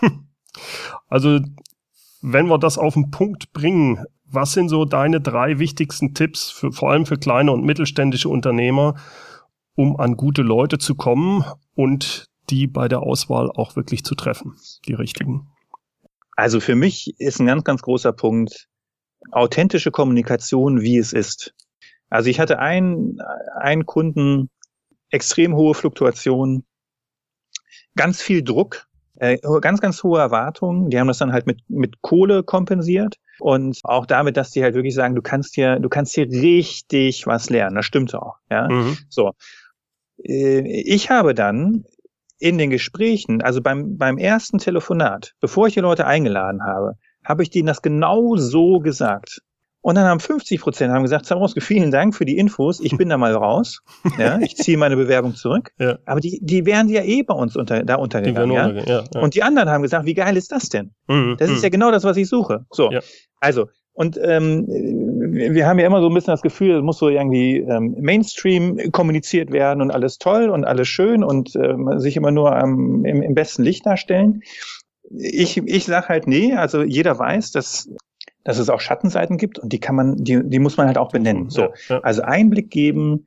Also, 1.08 1.40
wenn 2.22 2.46
wir 2.46 2.58
das 2.58 2.78
auf 2.78 2.94
den 2.94 3.10
Punkt 3.10 3.52
bringen, 3.52 4.06
was 4.28 4.52
sind 4.52 4.68
so 4.68 4.84
deine 4.84 5.20
drei 5.20 5.58
wichtigsten 5.58 6.14
Tipps, 6.14 6.50
für, 6.50 6.72
vor 6.72 6.90
allem 6.90 7.06
für 7.06 7.16
kleine 7.16 7.52
und 7.52 7.64
mittelständische 7.64 8.28
Unternehmer, 8.28 8.96
um 9.74 9.98
an 9.98 10.16
gute 10.16 10.42
Leute 10.42 10.78
zu 10.78 10.94
kommen 10.94 11.44
und 11.74 12.26
die 12.50 12.66
bei 12.66 12.88
der 12.88 13.00
Auswahl 13.00 13.50
auch 13.50 13.76
wirklich 13.76 14.04
zu 14.04 14.14
treffen, 14.14 14.56
die 14.86 14.94
richtigen? 14.94 15.48
Also 16.36 16.60
für 16.60 16.74
mich 16.74 17.18
ist 17.18 17.40
ein 17.40 17.46
ganz, 17.46 17.64
ganz 17.64 17.82
großer 17.82 18.12
Punkt 18.12 18.68
authentische 19.32 19.90
Kommunikation, 19.90 20.82
wie 20.82 20.98
es 20.98 21.12
ist. 21.12 21.54
Also 22.10 22.30
ich 22.30 22.38
hatte 22.38 22.58
einen, 22.58 23.18
einen 23.58 23.86
Kunden, 23.86 24.50
extrem 25.10 25.56
hohe 25.56 25.74
Fluktuation, 25.74 26.64
ganz 27.96 28.22
viel 28.22 28.42
Druck, 28.42 28.86
äh, 29.16 29.38
ganz, 29.60 29.80
ganz 29.80 30.02
hohe 30.02 30.20
Erwartungen. 30.20 30.90
Die 30.90 31.00
haben 31.00 31.08
das 31.08 31.18
dann 31.18 31.32
halt 31.32 31.46
mit, 31.46 31.68
mit 31.68 32.02
Kohle 32.02 32.42
kompensiert. 32.42 33.16
Und 33.38 33.80
auch 33.84 34.06
damit, 34.06 34.36
dass 34.36 34.50
die 34.50 34.62
halt 34.62 34.74
wirklich 34.74 34.94
sagen, 34.94 35.14
du 35.14 35.22
kannst 35.22 35.54
hier, 35.54 35.78
du 35.78 35.88
kannst 35.88 36.14
hier 36.14 36.28
richtig 36.28 37.26
was 37.26 37.50
lernen. 37.50 37.76
Das 37.76 37.84
stimmt 37.86 38.14
auch. 38.14 38.36
Ja. 38.50 38.68
Mhm. 38.68 38.96
So. 39.08 39.32
Äh, 40.22 40.82
ich 40.82 41.10
habe 41.10 41.34
dann 41.34 41.84
in 42.38 42.58
den 42.58 42.70
Gesprächen, 42.70 43.42
also 43.42 43.62
beim, 43.62 43.96
beim 43.96 44.18
ersten 44.18 44.58
Telefonat, 44.58 45.34
bevor 45.40 45.68
ich 45.68 45.74
die 45.74 45.80
Leute 45.80 46.06
eingeladen 46.06 46.62
habe, 46.64 46.94
habe 47.24 47.42
ich 47.42 47.50
denen 47.50 47.66
das 47.66 47.82
genau 47.82 48.36
so 48.36 48.78
gesagt. 48.78 49.42
Und 49.86 49.94
dann 49.94 50.06
haben 50.06 50.18
50 50.18 50.60
Prozent 50.60 50.92
haben 50.92 51.04
gesagt, 51.04 51.26
Zabrowski, 51.26 51.60
vielen 51.60 51.92
Dank 51.92 52.16
für 52.16 52.24
die 52.24 52.38
Infos, 52.38 52.80
ich 52.80 52.96
bin 52.96 53.08
da 53.08 53.18
mal 53.18 53.32
raus. 53.32 53.82
Ja, 54.18 54.40
ich 54.40 54.56
ziehe 54.56 54.76
meine 54.76 54.96
Bewerbung 54.96 55.36
zurück. 55.36 55.70
Ja. 55.78 55.98
Aber 56.06 56.18
die, 56.18 56.40
die 56.42 56.66
wären 56.66 56.88
ja 56.88 57.02
eh 57.02 57.22
bei 57.22 57.34
uns 57.34 57.54
unter, 57.54 57.84
da 57.84 57.94
untergegangen. 57.94 58.50
Ja? 58.50 58.68
Ja, 58.68 59.04
ja? 59.14 59.20
Und 59.20 59.36
die 59.36 59.44
anderen 59.44 59.70
haben 59.70 59.82
gesagt, 59.82 60.04
wie 60.04 60.14
geil 60.14 60.36
ist 60.36 60.50
das 60.50 60.70
denn? 60.70 60.90
Mhm, 61.06 61.36
das 61.38 61.50
ist 61.50 61.58
mhm. 61.58 61.62
ja 61.62 61.68
genau 61.68 61.92
das, 61.92 62.02
was 62.02 62.16
ich 62.16 62.28
suche. 62.28 62.64
So, 62.70 62.90
also, 63.38 63.68
und 63.92 64.18
ähm, 64.20 64.66
wir 64.66 65.68
haben 65.68 65.78
ja 65.78 65.86
immer 65.86 66.00
so 66.00 66.08
ein 66.08 66.14
bisschen 66.14 66.32
das 66.32 66.42
Gefühl, 66.42 66.78
es 66.78 66.82
muss 66.82 66.98
so 66.98 67.08
irgendwie 67.08 67.58
ähm, 67.58 67.94
Mainstream 68.00 68.90
kommuniziert 68.90 69.52
werden 69.52 69.82
und 69.82 69.92
alles 69.92 70.18
toll 70.18 70.48
und 70.48 70.64
alles 70.64 70.88
schön 70.88 71.22
und 71.22 71.54
ähm, 71.54 72.00
sich 72.00 72.16
immer 72.16 72.32
nur 72.32 72.56
ähm, 72.56 73.04
im, 73.04 73.22
im 73.22 73.34
besten 73.34 73.62
Licht 73.62 73.86
darstellen. 73.86 74.42
Ich, 75.16 75.58
ich 75.58 75.84
sage 75.84 76.08
halt, 76.08 76.26
nee, 76.26 76.54
also 76.54 76.82
jeder 76.82 77.16
weiß, 77.16 77.52
dass 77.52 77.88
dass 78.46 78.58
es 78.58 78.70
auch 78.70 78.80
Schattenseiten 78.80 79.38
gibt 79.38 79.58
und 79.58 79.72
die 79.72 79.80
kann 79.80 79.96
man, 79.96 80.16
die, 80.16 80.40
die 80.48 80.60
muss 80.60 80.76
man 80.76 80.86
halt 80.86 80.98
auch 80.98 81.10
benennen. 81.10 81.50
So, 81.50 81.68
ja, 81.88 81.98
also 82.02 82.22
Einblick 82.22 82.70
geben, 82.70 83.26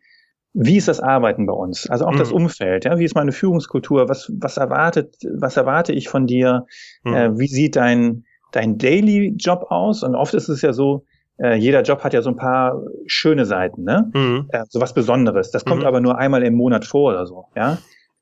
wie 0.53 0.77
ist 0.77 0.87
das 0.87 1.01
Arbeiten 1.01 1.45
bei 1.45 1.53
uns? 1.53 1.89
Also 1.89 2.05
auch 2.05 2.13
mhm. 2.13 2.19
das 2.19 2.31
Umfeld, 2.31 2.85
ja, 2.85 2.97
wie 2.97 3.03
ist 3.03 3.15
meine 3.15 3.33
Führungskultur? 3.33 4.07
Was, 4.07 4.31
was 4.33 4.55
erwartet, 4.55 5.17
was 5.35 5.57
erwarte 5.57 5.91
ich 5.91 6.07
von 6.07 6.25
dir? 6.25 6.65
Mhm. 7.03 7.13
Äh, 7.13 7.37
wie 7.37 7.47
sieht 7.47 7.75
dein, 7.75 8.23
dein 8.53 8.77
Daily 8.77 9.35
Job 9.37 9.65
aus? 9.69 10.03
Und 10.03 10.15
oft 10.15 10.33
ist 10.33 10.47
es 10.47 10.61
ja 10.61 10.71
so, 10.71 11.03
äh, 11.37 11.55
jeder 11.55 11.81
Job 11.81 12.01
hat 12.01 12.13
ja 12.13 12.21
so 12.21 12.29
ein 12.29 12.37
paar 12.37 12.81
schöne 13.05 13.45
Seiten, 13.45 13.83
ne? 13.83 14.09
Mhm. 14.13 14.47
Äh, 14.53 14.63
so 14.69 14.79
was 14.79 14.93
Besonderes. 14.93 15.51
Das 15.51 15.65
kommt 15.65 15.81
mhm. 15.81 15.87
aber 15.87 15.99
nur 15.99 16.17
einmal 16.17 16.43
im 16.43 16.55
Monat 16.55 16.85
vor 16.85 17.11
oder 17.11 17.25
so, 17.27 17.45
ja? 17.57 17.77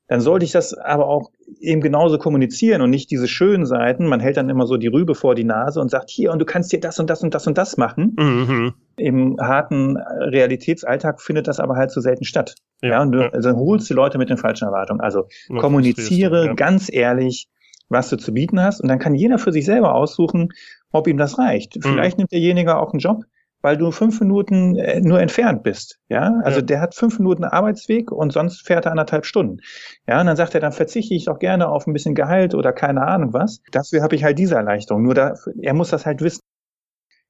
Dann 0.08 0.22
sollte 0.22 0.44
ich 0.46 0.52
das 0.52 0.74
aber 0.74 1.06
auch 1.06 1.30
eben 1.60 1.82
genauso 1.82 2.18
kommunizieren 2.18 2.80
und 2.80 2.88
nicht 2.90 3.10
diese 3.10 3.28
schönen 3.28 3.66
Seiten. 3.66 4.06
Man 4.06 4.20
hält 4.20 4.38
dann 4.38 4.48
immer 4.48 4.66
so 4.66 4.78
die 4.78 4.86
Rübe 4.86 5.14
vor 5.14 5.34
die 5.34 5.44
Nase 5.44 5.80
und 5.80 5.90
sagt, 5.90 6.08
hier, 6.08 6.32
und 6.32 6.38
du 6.38 6.46
kannst 6.46 6.70
hier 6.70 6.80
das 6.80 6.98
und 6.98 7.10
das 7.10 7.22
und 7.22 7.34
das 7.34 7.46
und 7.46 7.58
das 7.58 7.76
machen. 7.76 8.16
Mhm. 8.18 8.74
Im 8.96 9.36
harten 9.38 9.98
Realitätsalltag 9.98 11.20
findet 11.20 11.46
das 11.46 11.60
aber 11.60 11.76
halt 11.76 11.90
so 11.90 12.00
selten 12.00 12.24
statt. 12.24 12.54
Ja, 12.80 12.88
ja 12.88 13.02
und 13.02 13.12
du 13.12 13.32
also 13.32 13.54
holst 13.54 13.88
die 13.90 13.94
Leute 13.94 14.16
mit 14.16 14.30
den 14.30 14.38
falschen 14.38 14.64
Erwartungen. 14.64 15.00
Also 15.00 15.26
ja, 15.50 15.60
kommuniziere 15.60 16.46
ja. 16.46 16.54
ganz 16.54 16.90
ehrlich, 16.90 17.48
was 17.90 18.08
du 18.08 18.16
zu 18.16 18.32
bieten 18.32 18.60
hast 18.60 18.80
und 18.80 18.88
dann 18.88 18.98
kann 18.98 19.14
jeder 19.14 19.38
für 19.38 19.52
sich 19.52 19.66
selber 19.66 19.94
aussuchen, 19.94 20.50
ob 20.90 21.06
ihm 21.06 21.18
das 21.18 21.38
reicht. 21.38 21.76
Mhm. 21.76 21.82
Vielleicht 21.82 22.16
nimmt 22.16 22.32
derjenige 22.32 22.76
auch 22.76 22.92
einen 22.92 23.00
Job, 23.00 23.24
weil 23.60 23.76
du 23.76 23.90
fünf 23.90 24.20
Minuten 24.20 24.76
äh, 24.76 25.00
nur 25.00 25.20
entfernt 25.20 25.62
bist. 25.62 25.98
Ja, 26.08 26.40
also 26.42 26.60
ja. 26.60 26.66
der 26.66 26.80
hat 26.80 26.94
fünf 26.94 27.18
Minuten 27.18 27.44
Arbeitsweg 27.44 28.12
und 28.12 28.32
sonst 28.32 28.66
fährt 28.66 28.86
er 28.86 28.92
anderthalb 28.92 29.26
Stunden. 29.26 29.58
Ja, 30.06 30.20
und 30.20 30.26
dann 30.26 30.36
sagt 30.36 30.54
er, 30.54 30.60
dann 30.60 30.72
verzichte 30.72 31.14
ich 31.14 31.24
doch 31.26 31.38
gerne 31.38 31.68
auf 31.68 31.86
ein 31.86 31.92
bisschen 31.92 32.14
Gehalt 32.14 32.54
oder 32.54 32.72
keine 32.72 33.06
Ahnung 33.06 33.32
was. 33.32 33.60
Dafür 33.72 34.02
habe 34.02 34.14
ich 34.14 34.24
halt 34.24 34.38
diese 34.38 34.54
Erleichterung. 34.54 35.02
Nur 35.02 35.14
da, 35.14 35.34
er 35.60 35.74
muss 35.74 35.90
das 35.90 36.06
halt 36.06 36.20
wissen. 36.22 36.40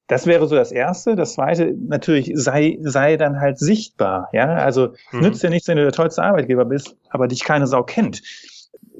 Das 0.06 0.26
wäre 0.26 0.46
so 0.46 0.56
das 0.56 0.72
Erste. 0.72 1.16
Das 1.16 1.34
Zweite, 1.34 1.74
natürlich, 1.78 2.32
sei, 2.34 2.78
sei 2.80 3.16
dann 3.16 3.40
halt 3.40 3.58
sichtbar. 3.58 4.28
Ja, 4.32 4.54
also 4.54 4.94
mhm. 5.12 5.20
nützt 5.20 5.42
dir 5.42 5.50
nichts, 5.50 5.68
wenn 5.68 5.76
du 5.76 5.82
der 5.82 5.92
tollste 5.92 6.22
Arbeitgeber 6.22 6.64
bist, 6.64 6.96
aber 7.10 7.28
dich 7.28 7.44
keine 7.44 7.66
Sau 7.66 7.82
kennt 7.82 8.22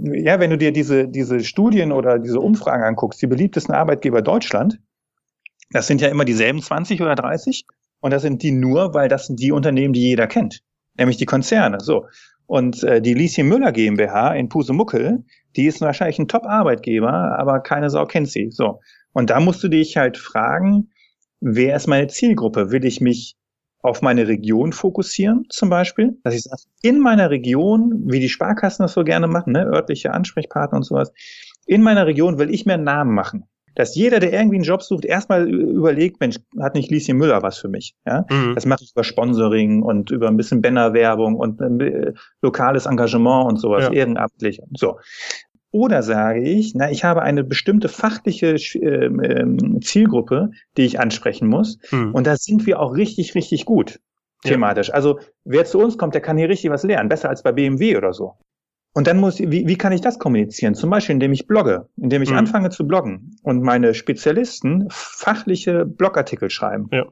ja, 0.01 0.41
wenn 0.41 0.51
du 0.51 0.59
dir 0.59 0.73
diese, 0.73 1.09
diese 1.09 1.41
Studien 1.41 1.93
oder 1.93 2.19
diese 2.19 2.41
Umfragen 2.41 2.85
anguckst, 2.85 3.21
die 3.21 3.27
beliebtesten 3.27 3.75
Arbeitgeber 3.75 4.23
Deutschland, 4.23 4.79
das 5.71 5.87
sind 5.87 6.01
ja 6.01 6.09
immer 6.09 6.25
dieselben 6.25 6.63
20 6.63 7.01
oder 7.01 7.15
30. 7.15 7.67
Und 8.01 8.13
das 8.13 8.23
sind 8.23 8.43
die 8.43 8.53
nur, 8.53 8.95
weil 8.95 9.09
das 9.09 9.27
sind 9.27 9.41
die 9.41 9.53
Unternehmen, 9.53 9.93
die 9.93 10.03
jeder 10.03 10.27
kennt. 10.27 10.61
Nämlich 10.97 11.17
die 11.17 11.27
Konzerne. 11.27 11.79
So. 11.81 12.07
Und 12.47 12.83
äh, 12.85 13.03
die 13.03 13.15
Lieschen 13.15 13.49
Müller 13.49 13.73
GmbH 13.73 14.35
in 14.35 14.49
Pusemuckel, 14.49 15.25
die 15.57 15.67
ist 15.67 15.81
wahrscheinlich 15.81 16.19
ein 16.19 16.29
Top-Arbeitgeber, 16.29 17.39
aber 17.39 17.61
keine 17.61 17.91
Sau 17.91 18.07
kennt 18.07 18.29
sie. 18.29 18.51
So. 18.51 18.81
Und 19.13 19.31
da 19.31 19.41
musst 19.41 19.63
du 19.63 19.69
dich 19.69 19.97
halt 19.97 20.17
fragen, 20.17 20.91
wer 21.41 21.77
ist 21.77 21.87
meine 21.87 22.07
Zielgruppe? 22.07 22.71
Will 22.71 22.85
ich 22.85 23.01
mich 23.01 23.37
auf 23.81 24.03
meine 24.03 24.27
Region 24.27 24.73
fokussieren, 24.73 25.47
zum 25.51 25.71
Beispiel, 25.71 26.19
dass 26.25 26.35
ich 26.35 26.43
sage, 26.43 26.63
in 26.83 26.99
meiner 26.99 27.31
Region, 27.31 28.03
wie 28.07 28.21
die 28.21 28.29
Sparkassen 28.29 28.83
das 28.83 28.93
so 28.93 29.05
gerne 29.05 29.29
machen, 29.29 29.53
ne, 29.53 29.67
örtliche 29.67 30.13
Ansprechpartner 30.13 30.79
und 30.79 30.83
sowas, 30.83 31.13
in 31.67 31.83
meiner 31.83 32.07
Region 32.07 32.39
will 32.39 32.53
ich 32.53 32.67
mir 32.67 32.75
einen 32.75 32.85
Namen 32.85 33.15
machen. 33.15 33.45
Dass 33.79 33.95
jeder, 33.95 34.19
der 34.19 34.33
irgendwie 34.33 34.57
einen 34.57 34.65
Job 34.65 34.83
sucht, 34.83 35.05
erstmal 35.05 35.49
überlegt, 35.49 36.19
Mensch, 36.19 36.37
hat 36.59 36.75
nicht 36.75 36.91
Lieschen 36.91 37.17
Müller 37.17 37.45
was 37.45 37.59
für 37.59 37.69
mich? 37.69 37.95
Ja? 38.05 38.27
Mhm. 38.29 38.57
Das 38.57 38.67
mache 38.67 38.83
ich 38.83 38.91
über 38.91 39.05
Sponsoring 39.05 39.83
und 39.83 40.11
über 40.11 40.27
ein 40.27 40.37
bisschen 40.37 40.61
Bannerwerbung 40.63 41.37
und 41.37 41.61
äh, 41.61 42.13
lokales 42.43 42.87
Engagement 42.87 43.49
und 43.49 43.61
sowas, 43.61 43.85
ja. 43.85 43.93
ehrenamtlich 43.93 44.61
und 44.61 44.77
so. 44.77 44.99
Oder 45.71 46.03
sage 46.03 46.43
ich, 46.43 46.75
na, 46.75 46.91
ich 46.91 47.05
habe 47.05 47.23
eine 47.23 47.45
bestimmte 47.45 47.89
fachliche 47.89 48.55
äh, 48.55 49.81
Zielgruppe, 49.81 50.51
die 50.77 50.83
ich 50.83 50.99
ansprechen 50.99 51.47
muss. 51.47 51.79
Hm. 51.91 52.13
Und 52.13 52.27
da 52.27 52.37
sind 52.37 52.67
wir 52.67 52.81
auch 52.81 52.97
richtig, 52.97 53.37
richtig 53.37 53.65
gut 53.65 54.01
thematisch. 54.43 54.89
Ja. 54.89 54.95
Also 54.95 55.21
wer 55.45 55.65
zu 55.67 55.79
uns 55.79 55.99
kommt, 55.99 56.15
der 56.15 56.21
kann 56.21 56.37
hier 56.37 56.49
richtig 56.49 56.71
was 56.71 56.83
lernen, 56.83 57.09
besser 57.09 57.29
als 57.29 57.45
bei 57.45 57.53
BMW 57.53 57.97
oder 57.97 58.13
so. 58.13 58.35
Und 58.99 59.07
dann 59.07 59.19
muss, 59.21 59.39
wie, 59.39 59.69
wie 59.69 59.77
kann 59.77 59.93
ich 59.93 60.01
das 60.01 60.19
kommunizieren? 60.19 60.75
Zum 60.75 60.91
Beispiel, 60.91 61.13
indem 61.13 61.33
ich 61.33 61.47
blogge, 61.47 61.89
indem 61.97 62.21
ich 62.23 62.31
hm. 62.31 62.37
anfange 62.37 62.71
zu 62.71 62.85
bloggen 62.85 63.37
und 63.45 63.63
meine 63.63 63.95
Spezialisten 63.95 64.89
fachliche 64.91 65.85
Blogartikel 65.85 66.51
schreiben. 66.51 66.89
Ja. 66.91 67.07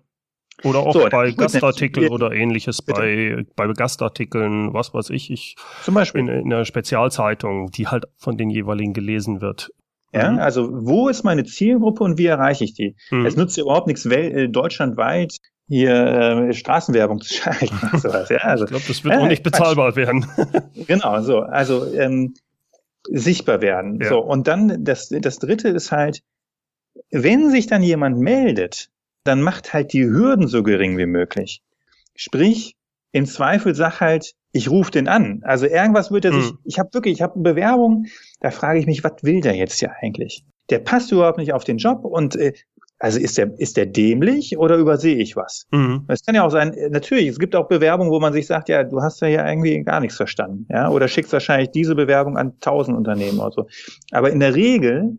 Oder 0.64 0.80
auch 0.80 0.94
so, 0.94 1.08
bei 1.08 1.30
Gastartikeln 1.30 2.08
oder 2.08 2.32
ähnliches, 2.32 2.82
bei, 2.82 3.44
bei 3.54 3.68
Gastartikeln, 3.68 4.74
was 4.74 4.94
weiß 4.94 5.10
ich, 5.10 5.30
ich 5.30 5.54
zum 5.84 5.94
Beispiel 5.94 6.22
in, 6.22 6.28
in 6.28 6.52
einer 6.52 6.64
Spezialzeitung, 6.64 7.70
die 7.70 7.86
halt 7.86 8.06
von 8.16 8.36
den 8.36 8.50
jeweiligen 8.50 8.92
gelesen 8.92 9.40
wird. 9.40 9.70
Ja, 10.12 10.32
mhm. 10.32 10.40
also 10.40 10.68
wo 10.72 11.08
ist 11.08 11.22
meine 11.22 11.44
Zielgruppe 11.44 12.02
und 12.02 12.18
wie 12.18 12.26
erreiche 12.26 12.64
ich 12.64 12.74
die? 12.74 12.96
Mhm. 13.12 13.26
Es 13.26 13.36
nutzt 13.36 13.56
ja 13.58 13.62
überhaupt 13.62 13.86
nichts 13.86 14.04
äh, 14.06 14.48
deutschlandweit 14.48 15.36
hier 15.68 16.48
äh, 16.48 16.52
Straßenwerbung 16.52 17.20
zu 17.20 17.34
schalten. 17.34 17.98
Sowas, 17.98 18.28
ja, 18.28 18.38
also, 18.38 18.64
ich 18.64 18.70
glaube, 18.70 18.84
das 18.86 19.04
wird 19.04 19.14
äh, 19.14 19.18
auch 19.18 19.28
nicht 19.28 19.42
bezahlbar 19.42 19.92
Quatsch. 19.92 19.96
werden. 19.96 20.26
genau, 20.86 21.20
so. 21.22 21.40
Also 21.40 21.92
ähm, 21.94 22.34
sichtbar 23.08 23.60
werden. 23.60 24.00
Ja. 24.00 24.08
So, 24.08 24.18
und 24.20 24.46
dann 24.48 24.84
das, 24.84 25.08
das 25.08 25.38
dritte 25.38 25.68
ist 25.68 25.92
halt, 25.92 26.22
wenn 27.10 27.50
sich 27.50 27.66
dann 27.66 27.82
jemand 27.82 28.18
meldet, 28.18 28.88
dann 29.24 29.42
macht 29.42 29.72
halt 29.72 29.92
die 29.92 30.04
Hürden 30.04 30.48
so 30.48 30.62
gering 30.62 30.96
wie 30.98 31.06
möglich. 31.06 31.62
Sprich, 32.14 32.74
im 33.12 33.26
Zweifel 33.26 33.74
sag 33.74 34.00
halt, 34.00 34.34
ich 34.52 34.70
rufe 34.70 34.90
den 34.90 35.08
an. 35.08 35.42
Also 35.44 35.66
irgendwas 35.66 36.10
wird 36.10 36.24
er 36.24 36.32
sich, 36.32 36.50
hm. 36.50 36.58
ich 36.64 36.78
habe 36.78 36.92
wirklich, 36.92 37.14
ich 37.14 37.22
habe 37.22 37.34
eine 37.34 37.42
Bewerbung, 37.42 38.06
da 38.40 38.50
frage 38.50 38.78
ich 38.78 38.86
mich, 38.86 39.04
was 39.04 39.22
will 39.22 39.40
der 39.40 39.54
jetzt 39.54 39.78
hier 39.78 39.92
eigentlich? 40.00 40.44
Der 40.70 40.78
passt 40.78 41.12
überhaupt 41.12 41.38
nicht 41.38 41.52
auf 41.52 41.64
den 41.64 41.78
Job 41.78 42.04
und 42.04 42.36
äh, 42.36 42.52
also 42.98 43.20
ist 43.20 43.36
der, 43.36 43.52
ist 43.58 43.76
der 43.76 43.86
dämlich 43.86 44.56
oder 44.56 44.76
übersehe 44.76 45.16
ich 45.16 45.36
was? 45.36 45.66
Mhm. 45.70 46.06
kann 46.24 46.34
ja 46.34 46.44
auch 46.44 46.50
sein, 46.50 46.74
natürlich, 46.90 47.28
es 47.28 47.38
gibt 47.38 47.54
auch 47.54 47.68
Bewerbungen, 47.68 48.10
wo 48.10 48.20
man 48.20 48.32
sich 48.32 48.46
sagt, 48.46 48.68
ja, 48.68 48.84
du 48.84 49.02
hast 49.02 49.20
ja 49.20 49.28
hier 49.28 49.46
irgendwie 49.46 49.82
gar 49.82 50.00
nichts 50.00 50.16
verstanden, 50.16 50.66
ja, 50.70 50.88
oder 50.88 51.06
schickst 51.06 51.32
wahrscheinlich 51.32 51.70
diese 51.70 51.94
Bewerbung 51.94 52.38
an 52.38 52.58
tausend 52.60 52.96
Unternehmen 52.96 53.38
oder 53.38 53.52
so. 53.52 53.66
Aber 54.12 54.30
in 54.30 54.40
der 54.40 54.54
Regel, 54.54 55.18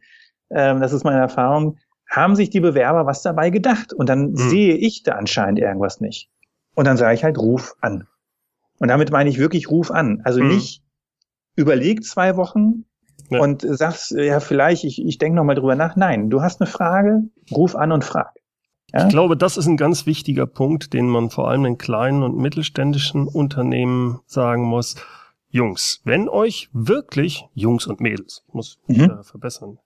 ähm, 0.50 0.82
das 0.82 0.94
ist 0.94 1.04
meine 1.04 1.20
Erfahrung, 1.20 1.78
haben 2.10 2.36
sich 2.36 2.50
die 2.50 2.62
Bewerber 2.62 3.06
was 3.06 3.22
dabei 3.22 3.50
gedacht? 3.50 3.94
Und 3.94 4.10
dann 4.10 4.32
mhm. 4.32 4.38
sehe 4.38 4.76
ich 4.76 5.04
da 5.04 5.14
anscheinend 5.14 5.60
irgendwas 5.60 6.00
nicht. 6.00 6.30
Und 6.74 6.86
dann 6.86 6.98
sage 6.98 7.14
ich 7.16 7.24
halt, 7.24 7.38
ruf 7.38 7.76
an. 7.82 8.08
Und 8.80 8.88
damit 8.88 9.12
meine 9.12 9.30
ich 9.30 9.40
wirklich, 9.40 9.70
ruf 9.70 9.92
an. 9.92 10.22
Also 10.24 10.42
mhm. 10.42 10.50
nicht 10.50 10.84
überleg 11.56 12.04
zwei 12.04 12.38
Wochen 12.38 12.86
ja. 13.30 13.40
und 13.40 13.62
sagst, 13.62 14.12
ja, 14.12 14.40
vielleicht, 14.40 14.84
ich, 14.84 15.04
ich 15.04 15.18
denke 15.18 15.36
nochmal 15.36 15.56
drüber 15.56 15.76
nach. 15.76 15.96
Nein, 15.96 16.30
du 16.30 16.42
hast 16.42 16.62
eine 16.62 16.70
Frage, 16.70 17.24
ruf 17.52 17.76
an 17.76 17.92
und 17.92 18.04
frag. 18.04 18.34
Ja? 18.94 19.06
Ich 19.06 19.10
glaube, 19.10 19.36
das 19.36 19.58
ist 19.58 19.68
ein 19.68 19.78
ganz 19.78 20.06
wichtiger 20.06 20.46
Punkt, 20.46 20.94
den 20.94 21.08
man 21.08 21.30
vor 21.30 21.50
allem 21.50 21.66
in 21.66 21.78
kleinen 21.78 22.24
und 22.24 22.38
mittelständischen 22.38 23.28
Unternehmen 23.28 24.20
sagen 24.26 24.64
muss. 24.64 24.96
Jungs, 25.50 26.02
wenn 26.04 26.30
euch 26.30 26.70
wirklich, 26.74 27.46
Jungs 27.54 27.88
und 27.88 28.02
Mädels, 28.02 28.44
muss 28.52 28.80
ich 28.88 28.98
mhm. 28.98 29.24
verbessern, 29.24 29.80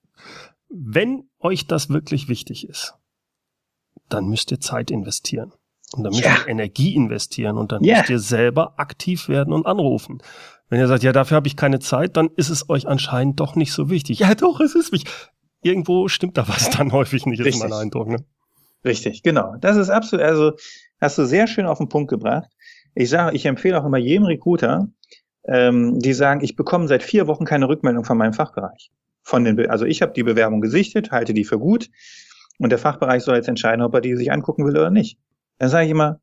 wenn 0.69 1.29
euch 1.39 1.67
das 1.67 1.89
wirklich 1.89 2.27
wichtig 2.27 2.67
ist, 2.67 2.95
dann 4.09 4.27
müsst 4.27 4.51
ihr 4.51 4.59
Zeit 4.59 4.91
investieren. 4.91 5.53
Und 5.93 6.03
dann 6.03 6.13
müsst 6.13 6.25
ja. 6.25 6.37
ihr 6.37 6.47
Energie 6.47 6.95
investieren 6.95 7.57
und 7.57 7.71
dann 7.71 7.83
yeah. 7.83 7.97
müsst 7.97 8.09
ihr 8.09 8.19
selber 8.19 8.79
aktiv 8.79 9.27
werden 9.27 9.53
und 9.53 9.65
anrufen. 9.65 10.21
Wenn 10.71 10.79
ihr 10.79 10.87
sagt, 10.87 11.03
ja, 11.03 11.11
dafür 11.11 11.35
habe 11.35 11.47
ich 11.47 11.57
keine 11.57 11.79
Zeit, 11.79 12.15
dann 12.15 12.29
ist 12.37 12.49
es 12.49 12.69
euch 12.69 12.87
anscheinend 12.87 13.41
doch 13.41 13.55
nicht 13.55 13.73
so 13.73 13.89
wichtig. 13.89 14.19
Ja, 14.19 14.33
doch, 14.35 14.61
es 14.61 14.73
ist 14.73 14.93
wichtig. 14.93 15.11
Irgendwo 15.61 16.07
stimmt 16.07 16.37
da 16.37 16.47
was 16.47 16.69
dann 16.69 16.93
häufig 16.93 17.25
nicht, 17.25 17.41
Richtig. 17.41 17.55
ist 17.55 17.69
mein 17.69 17.73
Eindruck. 17.73 18.07
Ne? 18.07 18.23
Richtig, 18.85 19.21
genau. 19.21 19.55
Das 19.59 19.75
ist 19.75 19.89
absolut, 19.89 20.25
also 20.25 20.53
hast 21.01 21.17
du 21.17 21.25
sehr 21.25 21.47
schön 21.47 21.65
auf 21.65 21.77
den 21.77 21.89
Punkt 21.89 22.09
gebracht. 22.09 22.49
Ich 22.95 23.09
sage, 23.09 23.35
ich 23.35 23.45
empfehle 23.45 23.79
auch 23.79 23.85
immer 23.85 23.97
jedem 23.97 24.25
Recruiter, 24.25 24.87
ähm, 25.43 25.99
die 25.99 26.13
sagen, 26.13 26.41
ich 26.41 26.55
bekomme 26.55 26.87
seit 26.87 27.03
vier 27.03 27.27
Wochen 27.27 27.43
keine 27.43 27.67
Rückmeldung 27.67 28.05
von 28.05 28.17
meinem 28.17 28.33
Fachbereich 28.33 28.91
von 29.23 29.43
den, 29.43 29.69
also 29.69 29.85
ich 29.85 30.01
habe 30.01 30.13
die 30.13 30.23
Bewerbung 30.23 30.61
gesichtet, 30.61 31.11
halte 31.11 31.33
die 31.33 31.43
für 31.43 31.59
gut 31.59 31.89
und 32.59 32.69
der 32.69 32.79
Fachbereich 32.79 33.23
soll 33.23 33.35
jetzt 33.35 33.49
entscheiden, 33.49 33.83
ob 33.83 33.93
er 33.93 34.01
die 34.01 34.15
sich 34.15 34.31
angucken 34.31 34.65
will 34.65 34.77
oder 34.77 34.89
nicht. 34.89 35.19
Dann 35.57 35.69
sage 35.69 35.85
ich 35.85 35.91
immer, 35.91 36.19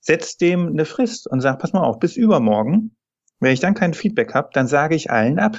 setz 0.00 0.36
dem 0.36 0.68
eine 0.68 0.84
Frist 0.84 1.26
und 1.26 1.40
sag, 1.40 1.58
pass 1.58 1.72
mal 1.72 1.82
auf, 1.82 1.98
bis 1.98 2.16
übermorgen. 2.16 2.96
Wenn 3.40 3.52
ich 3.52 3.60
dann 3.60 3.74
kein 3.74 3.94
Feedback 3.94 4.34
habe, 4.34 4.50
dann 4.52 4.66
sage 4.66 4.94
ich 4.94 5.10
allen 5.10 5.38
ab. 5.38 5.58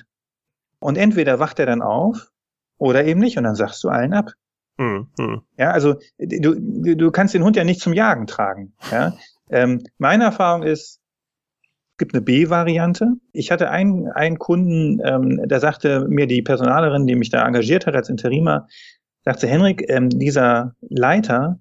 Und 0.79 0.97
entweder 0.97 1.39
wacht 1.39 1.59
er 1.59 1.65
dann 1.65 1.81
auf 1.81 2.31
oder 2.77 3.05
eben 3.05 3.19
nicht 3.19 3.37
und 3.37 3.43
dann 3.43 3.55
sagst 3.55 3.83
du 3.83 3.89
allen 3.89 4.13
ab. 4.13 4.31
Hm, 4.77 5.07
hm. 5.17 5.41
Ja, 5.57 5.71
also 5.71 5.95
du, 6.17 6.95
du 6.95 7.11
kannst 7.11 7.33
den 7.33 7.43
Hund 7.43 7.55
ja 7.55 7.63
nicht 7.63 7.81
zum 7.81 7.93
Jagen 7.93 8.27
tragen. 8.27 8.73
Ja? 8.91 9.13
Ähm, 9.49 9.83
meine 9.97 10.25
Erfahrung 10.25 10.63
ist, 10.63 10.99
es 11.93 11.97
gibt 11.97 12.13
eine 12.13 12.21
B-Variante. 12.21 13.13
Ich 13.31 13.51
hatte 13.51 13.69
einen, 13.69 14.09
einen 14.09 14.37
Kunden, 14.37 14.99
ähm, 15.05 15.41
da 15.47 15.61
sagte 15.61 16.07
mir 16.09 16.27
die 16.27 16.41
Personalerin, 16.41 17.07
die 17.07 17.15
mich 17.15 17.29
da 17.29 17.47
engagiert 17.47 17.85
hat 17.85 17.95
als 17.95 18.09
Interimer, 18.09 18.67
sagte, 19.23 19.47
Henrik, 19.47 19.89
ähm, 19.89 20.09
dieser 20.09 20.75
Leiter, 20.81 21.59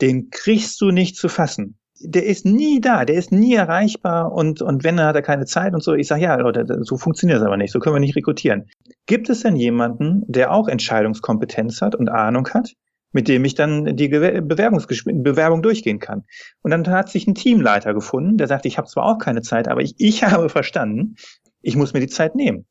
den 0.00 0.30
kriegst 0.30 0.80
du 0.80 0.90
nicht 0.90 1.16
zu 1.16 1.28
fassen. 1.28 1.78
Der 2.02 2.24
ist 2.24 2.46
nie 2.46 2.80
da, 2.80 3.04
der 3.04 3.16
ist 3.16 3.30
nie 3.30 3.54
erreichbar 3.54 4.32
und, 4.32 4.62
und 4.62 4.84
wenn, 4.84 4.96
dann 4.96 5.06
hat 5.06 5.16
er 5.16 5.22
keine 5.22 5.44
Zeit 5.44 5.74
und 5.74 5.82
so. 5.82 5.94
Ich 5.94 6.08
sage, 6.08 6.22
ja, 6.22 6.34
Leute, 6.36 6.64
so 6.82 6.96
funktioniert 6.96 7.40
das 7.40 7.46
aber 7.46 7.58
nicht, 7.58 7.72
so 7.72 7.78
können 7.78 7.96
wir 7.96 8.00
nicht 8.00 8.16
rekrutieren. 8.16 8.70
Gibt 9.06 9.28
es 9.28 9.42
denn 9.42 9.56
jemanden, 9.56 10.24
der 10.26 10.52
auch 10.52 10.68
Entscheidungskompetenz 10.68 11.82
hat 11.82 11.94
und 11.94 12.08
Ahnung 12.08 12.48
hat, 12.48 12.74
mit 13.12 13.28
dem 13.28 13.44
ich 13.44 13.54
dann 13.54 13.96
die 13.96 14.08
Bewerbung 14.08 15.62
durchgehen 15.62 15.98
kann. 15.98 16.24
Und 16.62 16.70
dann 16.70 16.86
hat 16.88 17.08
sich 17.08 17.26
ein 17.26 17.34
Teamleiter 17.34 17.92
gefunden, 17.92 18.38
der 18.38 18.46
sagt, 18.46 18.66
ich 18.66 18.78
habe 18.78 18.88
zwar 18.88 19.04
auch 19.04 19.18
keine 19.18 19.42
Zeit, 19.42 19.68
aber 19.68 19.82
ich, 19.82 19.94
ich 19.98 20.24
habe 20.24 20.48
verstanden, 20.48 21.16
ich 21.60 21.76
muss 21.76 21.92
mir 21.92 22.00
die 22.00 22.06
Zeit 22.06 22.34
nehmen. 22.34 22.66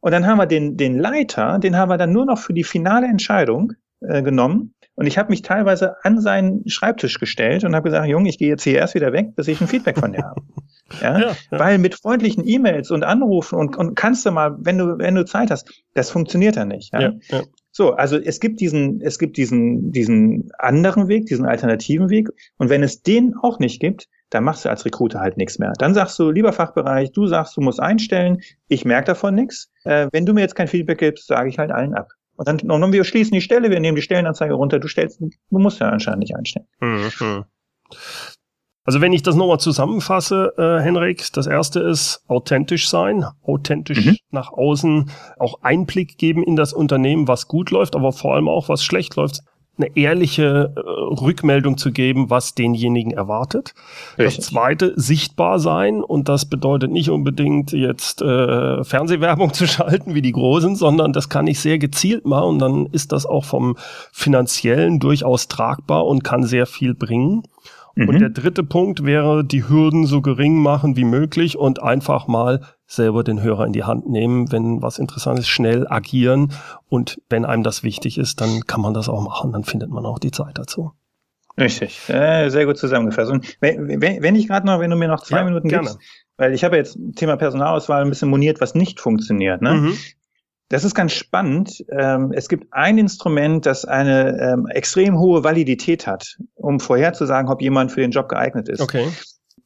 Und 0.00 0.12
dann 0.12 0.26
haben 0.26 0.38
wir 0.38 0.46
den, 0.46 0.76
den 0.76 0.98
Leiter, 0.98 1.58
den 1.58 1.76
haben 1.76 1.88
wir 1.88 1.96
dann 1.96 2.12
nur 2.12 2.26
noch 2.26 2.38
für 2.38 2.52
die 2.52 2.64
finale 2.64 3.06
Entscheidung 3.06 3.72
äh, 4.00 4.22
genommen. 4.22 4.73
Und 4.96 5.06
ich 5.06 5.18
habe 5.18 5.30
mich 5.30 5.42
teilweise 5.42 5.96
an 6.04 6.20
seinen 6.20 6.68
Schreibtisch 6.68 7.18
gestellt 7.18 7.64
und 7.64 7.74
habe 7.74 7.84
gesagt, 7.84 8.06
Junge, 8.06 8.28
ich 8.28 8.38
gehe 8.38 8.48
jetzt 8.48 8.62
hier 8.62 8.78
erst 8.78 8.94
wieder 8.94 9.12
weg, 9.12 9.34
bis 9.34 9.48
ich 9.48 9.60
ein 9.60 9.66
Feedback 9.66 9.98
von 9.98 10.12
dir 10.12 10.24
habe. 10.24 10.42
Ja? 11.00 11.18
ja, 11.18 11.28
ja. 11.30 11.36
Weil 11.50 11.78
mit 11.78 11.94
freundlichen 11.94 12.46
E-Mails 12.46 12.90
und 12.90 13.04
Anrufen 13.04 13.58
und, 13.58 13.74
und 13.74 13.94
kannst 13.96 14.26
du 14.26 14.30
mal, 14.30 14.54
wenn 14.60 14.76
du, 14.76 14.98
wenn 14.98 15.14
du 15.14 15.24
Zeit 15.24 15.50
hast, 15.50 15.82
das 15.94 16.10
funktioniert 16.10 16.56
ja 16.56 16.66
nicht. 16.66 16.92
Ja. 16.92 17.10
So, 17.72 17.94
also 17.94 18.18
es 18.18 18.38
gibt 18.38 18.60
diesen, 18.60 19.00
es 19.00 19.18
gibt 19.18 19.38
diesen, 19.38 19.90
diesen 19.90 20.50
anderen 20.58 21.08
Weg, 21.08 21.26
diesen 21.26 21.46
alternativen 21.46 22.10
Weg. 22.10 22.28
Und 22.58 22.68
wenn 22.68 22.82
es 22.82 23.02
den 23.02 23.34
auch 23.42 23.58
nicht 23.58 23.80
gibt, 23.80 24.08
dann 24.30 24.44
machst 24.44 24.64
du 24.64 24.68
als 24.68 24.84
Recruiter 24.84 25.20
halt 25.20 25.36
nichts 25.38 25.58
mehr. 25.58 25.72
Dann 25.78 25.94
sagst 25.94 26.18
du, 26.18 26.30
lieber 26.30 26.52
Fachbereich, 26.52 27.12
du 27.12 27.26
sagst, 27.26 27.56
du 27.56 27.62
musst 27.62 27.80
einstellen, 27.80 28.42
ich 28.68 28.84
merke 28.84 29.06
davon 29.06 29.34
nichts. 29.34 29.70
Äh, 29.84 30.08
wenn 30.12 30.26
du 30.26 30.34
mir 30.34 30.42
jetzt 30.42 30.54
kein 30.54 30.68
Feedback 30.68 30.98
gibst, 30.98 31.26
sage 31.26 31.48
ich 31.48 31.58
halt 31.58 31.72
allen 31.72 31.94
ab. 31.94 32.12
Und 32.36 32.48
dann, 32.48 32.70
und 32.70 32.92
wir 32.92 33.04
schließen 33.04 33.32
die 33.32 33.40
Stelle, 33.40 33.70
wir 33.70 33.80
nehmen 33.80 33.96
die 33.96 34.02
Stellenanzeige 34.02 34.54
runter, 34.54 34.78
du 34.78 34.88
stellst, 34.88 35.20
du 35.20 35.30
musst 35.50 35.80
ja 35.80 35.88
anscheinend 35.88 36.20
nicht 36.20 36.36
einstellen. 36.36 36.66
Mhm. 36.80 37.44
Also 38.86 39.00
wenn 39.00 39.14
ich 39.14 39.22
das 39.22 39.34
nochmal 39.34 39.60
zusammenfasse, 39.60 40.52
äh, 40.58 40.82
Henrik, 40.82 41.32
das 41.32 41.46
erste 41.46 41.80
ist 41.80 42.22
authentisch 42.28 42.88
sein, 42.90 43.24
authentisch 43.42 44.04
mhm. 44.04 44.16
nach 44.30 44.52
außen, 44.52 45.10
auch 45.38 45.62
Einblick 45.62 46.18
geben 46.18 46.42
in 46.42 46.54
das 46.54 46.74
Unternehmen, 46.74 47.26
was 47.26 47.48
gut 47.48 47.70
läuft, 47.70 47.96
aber 47.96 48.12
vor 48.12 48.34
allem 48.34 48.48
auch, 48.48 48.68
was 48.68 48.84
schlecht 48.84 49.16
läuft. 49.16 49.40
Eine 49.76 49.96
ehrliche 49.96 50.72
äh, 50.76 50.80
Rückmeldung 50.80 51.76
zu 51.76 51.90
geben, 51.90 52.30
was 52.30 52.54
denjenigen 52.54 53.12
erwartet. 53.12 53.74
Richtig. 54.18 54.36
Das 54.36 54.46
zweite, 54.46 54.92
sichtbar 54.96 55.58
sein. 55.58 56.02
Und 56.02 56.28
das 56.28 56.46
bedeutet 56.46 56.90
nicht 56.90 57.10
unbedingt 57.10 57.72
jetzt 57.72 58.22
äh, 58.22 58.84
Fernsehwerbung 58.84 59.52
zu 59.52 59.66
schalten 59.66 60.14
wie 60.14 60.22
die 60.22 60.32
Großen, 60.32 60.76
sondern 60.76 61.12
das 61.12 61.28
kann 61.28 61.46
ich 61.46 61.60
sehr 61.60 61.78
gezielt 61.78 62.24
machen. 62.24 62.48
Und 62.48 62.58
dann 62.60 62.86
ist 62.86 63.12
das 63.12 63.26
auch 63.26 63.44
vom 63.44 63.76
finanziellen 64.12 65.00
durchaus 65.00 65.48
tragbar 65.48 66.06
und 66.06 66.22
kann 66.24 66.44
sehr 66.44 66.66
viel 66.66 66.94
bringen. 66.94 67.42
Mhm. 67.96 68.08
Und 68.08 68.18
der 68.20 68.30
dritte 68.30 68.62
Punkt 68.62 69.04
wäre, 69.04 69.44
die 69.44 69.68
Hürden 69.68 70.06
so 70.06 70.20
gering 70.20 70.56
machen 70.56 70.96
wie 70.96 71.04
möglich 71.04 71.56
und 71.56 71.82
einfach 71.82 72.26
mal 72.26 72.60
selber 72.86 73.24
den 73.24 73.42
Hörer 73.42 73.66
in 73.66 73.72
die 73.72 73.84
Hand 73.84 74.08
nehmen, 74.08 74.52
wenn 74.52 74.82
was 74.82 74.98
interessant 74.98 75.38
ist, 75.38 75.48
schnell 75.48 75.86
agieren. 75.88 76.52
Und 76.88 77.20
wenn 77.28 77.44
einem 77.44 77.62
das 77.62 77.82
wichtig 77.82 78.18
ist, 78.18 78.40
dann 78.40 78.62
kann 78.66 78.80
man 78.80 78.94
das 78.94 79.08
auch 79.08 79.22
machen, 79.22 79.52
dann 79.52 79.64
findet 79.64 79.90
man 79.90 80.04
auch 80.06 80.18
die 80.18 80.30
Zeit 80.30 80.58
dazu. 80.58 80.92
Richtig, 81.56 82.08
äh, 82.08 82.48
sehr 82.48 82.66
gut 82.66 82.78
zusammengefasst. 82.78 83.30
Und 83.30 83.56
wenn, 83.60 84.00
wenn 84.00 84.34
ich 84.34 84.48
gerade 84.48 84.66
noch, 84.66 84.80
wenn 84.80 84.90
du 84.90 84.96
mir 84.96 85.08
noch 85.08 85.22
zwei 85.22 85.38
ja, 85.38 85.44
Minuten 85.44 85.68
gerne. 85.68 85.88
gibst, 85.88 86.00
weil 86.36 86.52
ich 86.52 86.64
habe 86.64 86.76
jetzt 86.76 86.98
Thema 87.14 87.36
Personalauswahl 87.36 88.02
ein 88.02 88.08
bisschen 88.08 88.28
moniert, 88.28 88.60
was 88.60 88.74
nicht 88.74 89.00
funktioniert. 89.00 89.62
Ne? 89.62 89.74
Mhm. 89.74 89.98
Das 90.68 90.82
ist 90.82 90.94
ganz 90.94 91.12
spannend. 91.12 91.84
Ähm, 91.90 92.32
es 92.34 92.48
gibt 92.48 92.72
ein 92.72 92.98
Instrument, 92.98 93.66
das 93.66 93.84
eine 93.84 94.36
ähm, 94.40 94.66
extrem 94.66 95.18
hohe 95.18 95.44
Validität 95.44 96.06
hat, 96.06 96.38
um 96.54 96.80
vorherzusagen, 96.80 97.50
ob 97.50 97.62
jemand 97.62 97.92
für 97.92 98.00
den 98.00 98.10
Job 98.10 98.28
geeignet 98.28 98.68
ist. 98.68 98.80
Okay. 98.80 99.06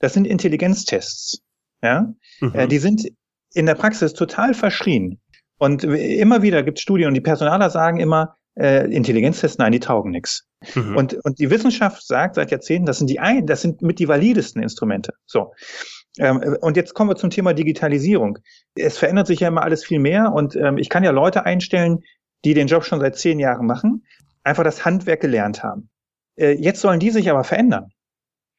Das 0.01 0.13
sind 0.13 0.27
Intelligenztests. 0.27 1.41
Ja, 1.83 2.13
mhm. 2.41 2.55
Äh, 2.55 2.69
die 2.69 2.79
sind 2.79 3.09
in 3.55 3.67
der 3.67 3.75
Praxis 3.75 4.13
total 4.13 4.55
verschrien. 4.55 5.21
Und 5.59 5.83
immer 5.85 6.43
wieder 6.43 6.63
gibt 6.63 6.79
es 6.79 6.83
Studien 6.83 7.09
und 7.09 7.15
die 7.15 7.21
Personaler 7.21 7.71
sagen 7.71 7.99
immer, 7.99 8.37
äh, 8.59 8.91
Intelligenztests, 8.91 9.59
nein, 9.59 9.73
die 9.73 9.81
taugen 9.81 10.11
nichts. 10.11 10.47
Mhm. 10.75 10.97
Und, 10.97 11.15
und 11.25 11.39
die 11.39 11.51
Wissenschaft 11.51 12.07
sagt 12.07 12.37
seit 12.37 12.51
Jahrzehnten, 12.51 12.87
das 12.87 12.99
sind 12.99 13.09
die 13.09 13.21
ein, 13.21 13.47
das 13.47 13.63
sind 13.63 13.83
mit 13.83 13.99
die 13.99 14.09
validesten 14.09 14.63
Instrumente. 14.63 15.15
So. 15.27 15.53
Ähm, 16.19 16.57
und 16.61 16.77
jetzt 16.77 16.95
kommen 16.95 17.11
wir 17.11 17.17
zum 17.17 17.31
Thema 17.31 17.55
Digitalisierung. 17.55 18.39
Es 18.75 18.99
verändert 18.99 19.27
sich 19.29 19.41
ja 19.41 19.49
immer 19.49 19.63
alles 19.63 19.85
viel 19.85 20.01
mehr 20.01 20.33
und 20.33 20.57
ähm, 20.57 20.79
ich 20.79 20.89
kann 20.89 21.05
ja 21.05 21.11
Leute 21.11 21.45
einstellen, 21.45 22.01
die 22.45 22.55
den 22.55 22.67
Job 22.67 22.85
schon 22.85 23.01
seit 23.01 23.17
zehn 23.17 23.39
Jahren 23.39 23.67
machen, 23.67 24.05
einfach 24.43 24.65
das 24.65 24.85
Handwerk 24.85 25.21
gelernt 25.21 25.63
haben. 25.63 25.91
Äh, 26.37 26.53
jetzt 26.53 26.81
sollen 26.81 27.01
die 27.01 27.11
sich 27.11 27.31
aber 27.31 27.45
verändern 27.45 27.93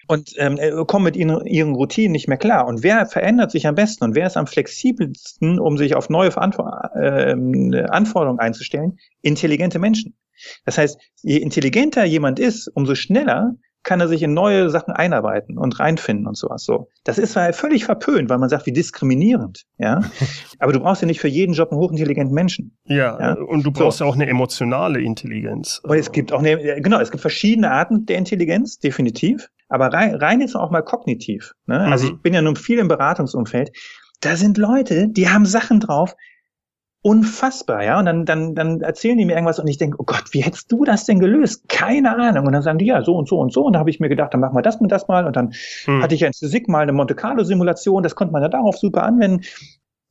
und 0.10 0.34
ähm, 0.38 0.58
äh, 0.58 0.72
kommen 0.86 1.06
mit 1.06 1.16
ihren, 1.16 1.46
ihren 1.46 1.76
Routinen 1.76 2.14
nicht 2.14 2.28
mehr 2.28 2.40
klar. 2.40 2.66
Und 2.66 2.82
wer 2.82 3.06
verändert 3.06 3.52
sich 3.52 3.68
am 3.68 3.76
besten 3.76 4.04
und 4.04 4.16
wer 4.16 4.26
ist 4.26 4.38
am 4.38 4.48
flexibelsten, 4.48 5.60
um 5.60 5.78
sich 5.78 5.96
auf 5.96 6.10
neue 6.10 6.32
Verantwort 6.32 6.96
äh, 6.96 7.36
Anforderungen 7.84 8.40
einzustellen? 8.40 8.98
Intelligente 9.22 9.78
Menschen. 9.78 10.18
Das 10.66 10.80
heißt, 10.80 11.00
je 11.22 11.38
intelligenter 11.38 12.06
jemand 12.06 12.40
ist, 12.40 12.70
umso 12.70 12.96
schneller 12.96 13.54
kann 13.84 14.00
er 14.00 14.08
sich 14.08 14.24
in 14.24 14.34
neue 14.34 14.72
Sachen 14.72 14.94
einarbeiten 14.94 15.60
und 15.60 15.80
reinfinden 15.80 16.26
und 16.26 16.36
sowas 16.36 16.64
so. 16.64 16.90
Das 17.04 17.20
ist 17.20 17.34
zwar 17.34 17.54
völlig 17.54 17.86
verpönt, 17.86 18.30
weil 18.32 18.40
man 18.40 18.50
sagt, 18.50 18.66
wie 18.66 18.74
diskriminierend, 18.74 19.66
ja. 19.78 20.02
Aber 20.60 20.74
du 20.74 20.80
brauchst 20.80 21.04
ja 21.04 21.06
nicht 21.06 21.22
für 21.22 21.28
jeden 21.28 21.54
Job 21.54 21.72
einen 21.72 21.80
hochintelligenten 21.80 22.34
Menschen. 22.34 22.76
Ja, 22.86 23.20
ja? 23.20 23.34
und 23.34 23.64
du 23.64 23.72
brauchst 23.72 24.00
so. 24.00 24.06
ja 24.06 24.10
auch 24.10 24.16
eine 24.16 24.28
emotionale 24.28 25.02
Intelligenz. 25.02 25.82
Und 25.84 25.98
es 25.98 26.12
gibt 26.12 26.34
auch 26.34 26.40
eine, 26.40 26.82
genau, 26.82 27.00
es 27.00 27.12
gibt 27.12 27.22
verschiedene 27.22 27.70
Arten 27.70 28.08
der 28.08 28.18
Intelligenz, 28.18 28.80
definitiv. 28.80 29.50
Aber 29.70 29.94
rein, 29.94 30.16
rein 30.16 30.42
jetzt 30.42 30.56
auch 30.56 30.72
mal 30.72 30.82
kognitiv. 30.82 31.54
Ne? 31.68 31.80
Also 31.80 32.08
mhm. 32.08 32.16
ich 32.16 32.22
bin 32.22 32.34
ja 32.34 32.42
nun 32.42 32.56
viel 32.56 32.80
im 32.80 32.88
Beratungsumfeld. 32.88 33.72
Da 34.22 34.36
sind 34.36 34.58
Leute, 34.58 35.08
die 35.08 35.30
haben 35.30 35.46
Sachen 35.46 35.80
drauf, 35.80 36.16
unfassbar, 37.02 37.84
ja. 37.84 38.00
Und 38.00 38.06
dann, 38.06 38.26
dann, 38.26 38.56
dann 38.56 38.82
erzählen 38.82 39.18
die 39.18 39.26
mir 39.26 39.34
irgendwas 39.34 39.60
und 39.60 39.68
ich 39.68 39.78
denke, 39.78 39.98
oh 40.00 40.04
Gott, 40.04 40.26
wie 40.32 40.42
hättest 40.42 40.72
du 40.72 40.84
das 40.84 41.06
denn 41.06 41.20
gelöst? 41.20 41.70
Keine 41.70 42.16
Ahnung. 42.18 42.46
Und 42.48 42.54
dann 42.54 42.62
sagen 42.62 42.78
die, 42.78 42.88
ja, 42.88 43.02
so 43.04 43.16
und 43.16 43.30
so 43.30 43.40
und 43.40 43.54
so. 43.54 43.64
Und 43.64 43.74
da 43.74 43.80
habe 43.80 43.90
ich 43.90 44.00
mir 44.00 44.10
gedacht, 44.10 44.34
dann 44.34 44.42
machen 44.42 44.56
wir 44.56 44.62
das 44.62 44.82
mit 44.82 44.92
das 44.92 45.08
mal. 45.08 45.26
Und 45.26 45.36
dann 45.36 45.54
hm. 45.86 46.04
hatte 46.04 46.16
ich 46.16 46.22
ja 46.22 46.28
in 46.28 46.34
Physik 46.34 46.68
mal 46.68 46.82
eine 46.82 46.92
Monte 46.92 47.16
Carlo 47.16 47.44
Simulation, 47.44 48.04
das 48.04 48.16
konnte 48.16 48.34
man 48.34 48.42
ja 48.42 48.50
darauf 48.50 48.78
super 48.78 49.04
anwenden. 49.04 49.46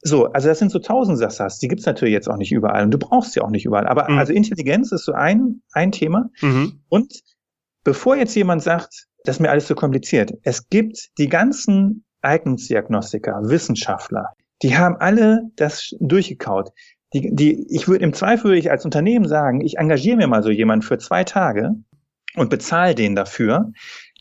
So, 0.01 0.27
also 0.27 0.49
das 0.49 0.61
sind 0.61 0.71
so 0.71 0.79
tausend 0.79 1.19
Sassas, 1.19 1.59
die 1.59 1.67
gibt's 1.67 1.85
natürlich 1.85 2.15
jetzt 2.15 2.29
auch 2.29 2.37
nicht 2.37 2.53
überall 2.53 2.85
und 2.85 2.93
du 2.93 2.99
brauchst 2.99 3.33
sie 3.33 3.41
auch 3.41 3.51
nicht 3.51 3.67
überall. 3.67 3.89
Aber 3.89 4.09
mhm. 4.09 4.19
also 4.19 4.33
Intelligenz 4.33 4.93
ist 4.93 5.05
so 5.05 5.13
ein, 5.13 5.63
ein 5.73 5.91
Thema. 5.91 6.31
Mhm. 6.41 6.81
Und 6.89 7.21
bevor 7.83 8.17
jetzt 8.17 8.35
jemand 8.37 8.63
sagt, 8.63 9.08
das 9.29 9.37
ist 9.37 9.41
mir 9.41 9.51
alles 9.51 9.67
zu 9.67 9.75
kompliziert, 9.75 10.33
es 10.43 10.71
gibt 10.71 11.11
die 11.19 11.29
ganzen 11.29 12.07
Eignungsdiagnostiker, 12.23 13.43
Wissenschaftler, 13.43 14.31
die 14.63 14.79
haben 14.79 14.97
alle 14.97 15.43
das 15.57 15.95
durchgekaut. 16.01 16.71
Die, 17.13 17.35
die, 17.35 17.67
ich 17.69 17.89
würde 17.89 18.05
im 18.05 18.15
Zweifel 18.15 18.45
würde 18.45 18.59
ich 18.59 18.71
als 18.71 18.87
Unternehmen 18.87 19.29
sagen, 19.29 19.61
ich 19.61 19.77
engagiere 19.77 20.17
mir 20.17 20.29
mal 20.29 20.43
so 20.43 20.51
jemanden 20.51 20.83
für 20.83 20.97
zwei 20.97 21.25
Tage 21.25 21.73
und 22.37 22.49
bezahle 22.49 22.95
den 22.95 23.15
dafür, 23.15 23.71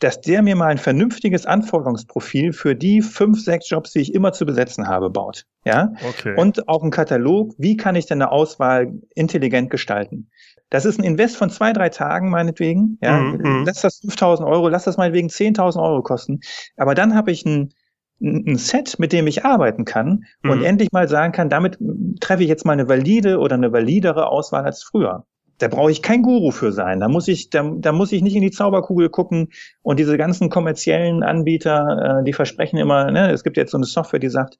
dass 0.00 0.20
der 0.20 0.42
mir 0.42 0.56
mal 0.56 0.68
ein 0.68 0.78
vernünftiges 0.78 1.46
Anforderungsprofil 1.46 2.52
für 2.52 2.74
die 2.74 3.00
fünf, 3.00 3.42
sechs 3.42 3.70
Jobs, 3.70 3.92
die 3.92 4.00
ich 4.00 4.14
immer 4.14 4.32
zu 4.32 4.44
besetzen 4.44 4.88
habe, 4.88 5.08
baut. 5.08 5.44
Ja. 5.64 5.92
Okay. 6.06 6.34
Und 6.36 6.68
auch 6.68 6.82
ein 6.82 6.90
Katalog, 6.90 7.54
wie 7.56 7.78
kann 7.78 7.96
ich 7.96 8.04
denn 8.04 8.20
eine 8.20 8.30
Auswahl 8.30 8.92
intelligent 9.14 9.70
gestalten? 9.70 10.30
Das 10.70 10.84
ist 10.84 10.98
ein 10.98 11.04
Invest 11.04 11.36
von 11.36 11.50
zwei, 11.50 11.72
drei 11.72 11.88
Tagen 11.88 12.30
meinetwegen. 12.30 12.98
Ja. 13.00 13.18
Mhm. 13.18 13.40
mhm. 13.42 13.64
Lass 13.66 13.82
das 13.82 13.98
5000 14.00 14.48
Euro, 14.48 14.68
lass 14.68 14.84
das 14.84 14.96
meinetwegen 14.96 15.28
10.000 15.28 15.82
Euro 15.82 16.02
kosten. 16.02 16.40
Aber 16.76 16.94
dann 16.94 17.14
habe 17.14 17.30
ich 17.30 17.44
ein 17.44 17.72
ein 18.20 18.56
Set, 18.56 18.98
mit 18.98 19.12
dem 19.12 19.26
ich 19.26 19.44
arbeiten 19.44 19.84
kann 19.84 20.24
und 20.42 20.58
mhm. 20.58 20.64
endlich 20.64 20.90
mal 20.92 21.08
sagen 21.08 21.32
kann, 21.32 21.48
damit 21.48 21.78
treffe 22.20 22.42
ich 22.42 22.48
jetzt 22.48 22.66
mal 22.66 22.72
eine 22.72 22.88
valide 22.88 23.38
oder 23.38 23.54
eine 23.54 23.72
validere 23.72 24.28
Auswahl 24.28 24.64
als 24.64 24.82
früher. 24.82 25.24
Da 25.58 25.68
brauche 25.68 25.90
ich 25.90 26.02
kein 26.02 26.22
Guru 26.22 26.50
für 26.52 26.72
sein. 26.72 27.00
Da 27.00 27.08
muss 27.08 27.26
ich, 27.26 27.50
da, 27.50 27.68
da 27.76 27.92
muss 27.92 28.12
ich 28.12 28.22
nicht 28.22 28.36
in 28.36 28.42
die 28.42 28.50
Zauberkugel 28.50 29.08
gucken 29.08 29.48
und 29.82 29.98
diese 29.98 30.16
ganzen 30.16 30.50
kommerziellen 30.50 31.22
Anbieter, 31.22 32.20
äh, 32.20 32.24
die 32.24 32.32
versprechen 32.32 32.78
immer, 32.78 33.10
ne, 33.10 33.32
es 33.32 33.42
gibt 33.42 33.56
jetzt 33.56 33.72
so 33.72 33.78
eine 33.78 33.86
Software, 33.86 34.20
die 34.20 34.28
sagt, 34.28 34.58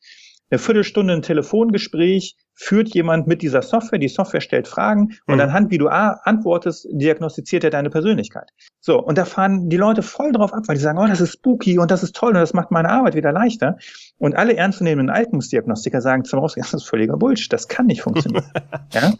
eine 0.50 0.58
Viertelstunde 0.58 1.14
ein 1.14 1.22
Telefongespräch 1.22 2.37
führt 2.54 2.88
jemand 2.94 3.26
mit 3.26 3.42
dieser 3.42 3.62
Software, 3.62 3.98
die 3.98 4.08
Software 4.08 4.40
stellt 4.40 4.66
Fragen 4.66 5.16
und 5.26 5.37
mhm. 5.37 5.42
anhand, 5.42 5.70
wie 5.70 5.78
du 5.78 5.88
antwortest, 5.88 6.88
diagnostiziert 6.90 7.62
er 7.64 7.70
deine 7.70 7.90
Persönlichkeit. 7.90 8.50
So, 8.80 8.98
und 9.00 9.16
da 9.16 9.24
fahren 9.24 9.68
die 9.68 9.76
Leute 9.76 10.02
voll 10.02 10.32
drauf 10.32 10.52
ab, 10.52 10.64
weil 10.66 10.74
die 10.74 10.80
sagen, 10.80 10.98
oh, 10.98 11.06
das 11.06 11.20
ist 11.20 11.34
spooky 11.34 11.78
und 11.78 11.90
das 11.90 12.02
ist 12.02 12.16
toll 12.16 12.30
und 12.30 12.40
das 12.40 12.54
macht 12.54 12.70
meine 12.70 12.90
Arbeit 12.90 13.14
wieder 13.14 13.30
leichter. 13.30 13.76
Und 14.18 14.37
alle 14.37 14.56
ernstzunehmenden 14.56 15.14
Eignungsdiagnostiker 15.14 16.00
sagen 16.00 16.24
zum 16.24 16.40
Ausgang, 16.40 16.64
das 16.70 16.82
ist 16.82 16.88
völliger 16.88 17.16
Bullshit, 17.16 17.52
das 17.52 17.68
kann 17.68 17.87
nicht 17.87 18.02
funktionieren. 18.02 18.50
ja? 18.92 19.12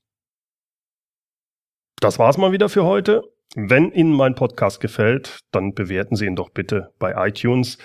Das 1.99 2.19
war's 2.19 2.37
mal 2.37 2.51
wieder 2.51 2.69
für 2.69 2.83
heute. 2.83 3.23
Wenn 3.55 3.91
Ihnen 3.91 4.11
mein 4.11 4.35
Podcast 4.35 4.81
gefällt, 4.81 5.39
dann 5.51 5.73
bewerten 5.73 6.15
Sie 6.15 6.25
ihn 6.25 6.35
doch 6.35 6.49
bitte 6.49 6.93
bei 6.99 7.27
iTunes. 7.27 7.77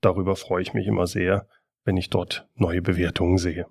Darüber 0.00 0.36
freue 0.36 0.62
ich 0.62 0.72
mich 0.74 0.86
immer 0.86 1.06
sehr 1.06 1.48
wenn 1.86 1.96
ich 1.96 2.10
dort 2.10 2.46
neue 2.54 2.82
Bewertungen 2.82 3.38
sehe. 3.38 3.66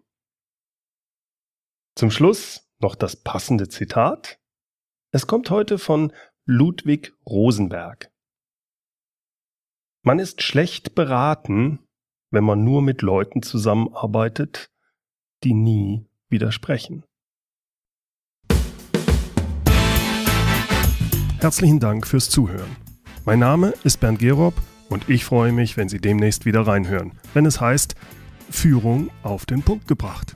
Zum 1.96 2.10
Schluss 2.10 2.65
Noch 2.80 2.96
das 2.96 3.16
passende 3.16 3.70
Zitat? 3.70 4.40
Es 5.12 5.28
kommt 5.28 5.50
heute 5.50 5.78
von 5.78 6.12
Ludwig 6.46 7.14
Rosenberg. 7.26 8.12
Man 10.04 10.20
ist 10.20 10.42
schlecht 10.44 10.94
beraten, 10.94 11.80
wenn 12.32 12.44
man 12.44 12.64
nur 12.64 12.82
mit 12.82 13.02
Leuten 13.02 13.42
zusammenarbeitet, 13.42 14.72
die 15.44 15.54
nie 15.54 16.06
widersprechen. 16.30 17.04
Herzlichen 21.40 21.80
Dank 21.80 22.06
fürs 22.06 22.30
Zuhören. 22.30 22.76
Mein 23.24 23.40
Name 23.40 23.74
ist 23.84 24.00
Bernd 24.02 24.20
Gerob 24.20 24.54
und 24.90 25.10
ich 25.10 25.24
freue 25.24 25.54
mich, 25.54 25.78
wenn 25.78 25.90
Sie 25.90 26.00
demnächst 26.00 26.46
wieder 26.46 26.68
reinhören, 26.68 27.14
wenn 27.34 27.46
es 27.46 27.62
heißt 27.62 27.96
Führung 28.50 29.10
auf 29.24 29.46
den 29.46 29.64
Punkt 29.64 29.88
gebracht. 29.88 30.36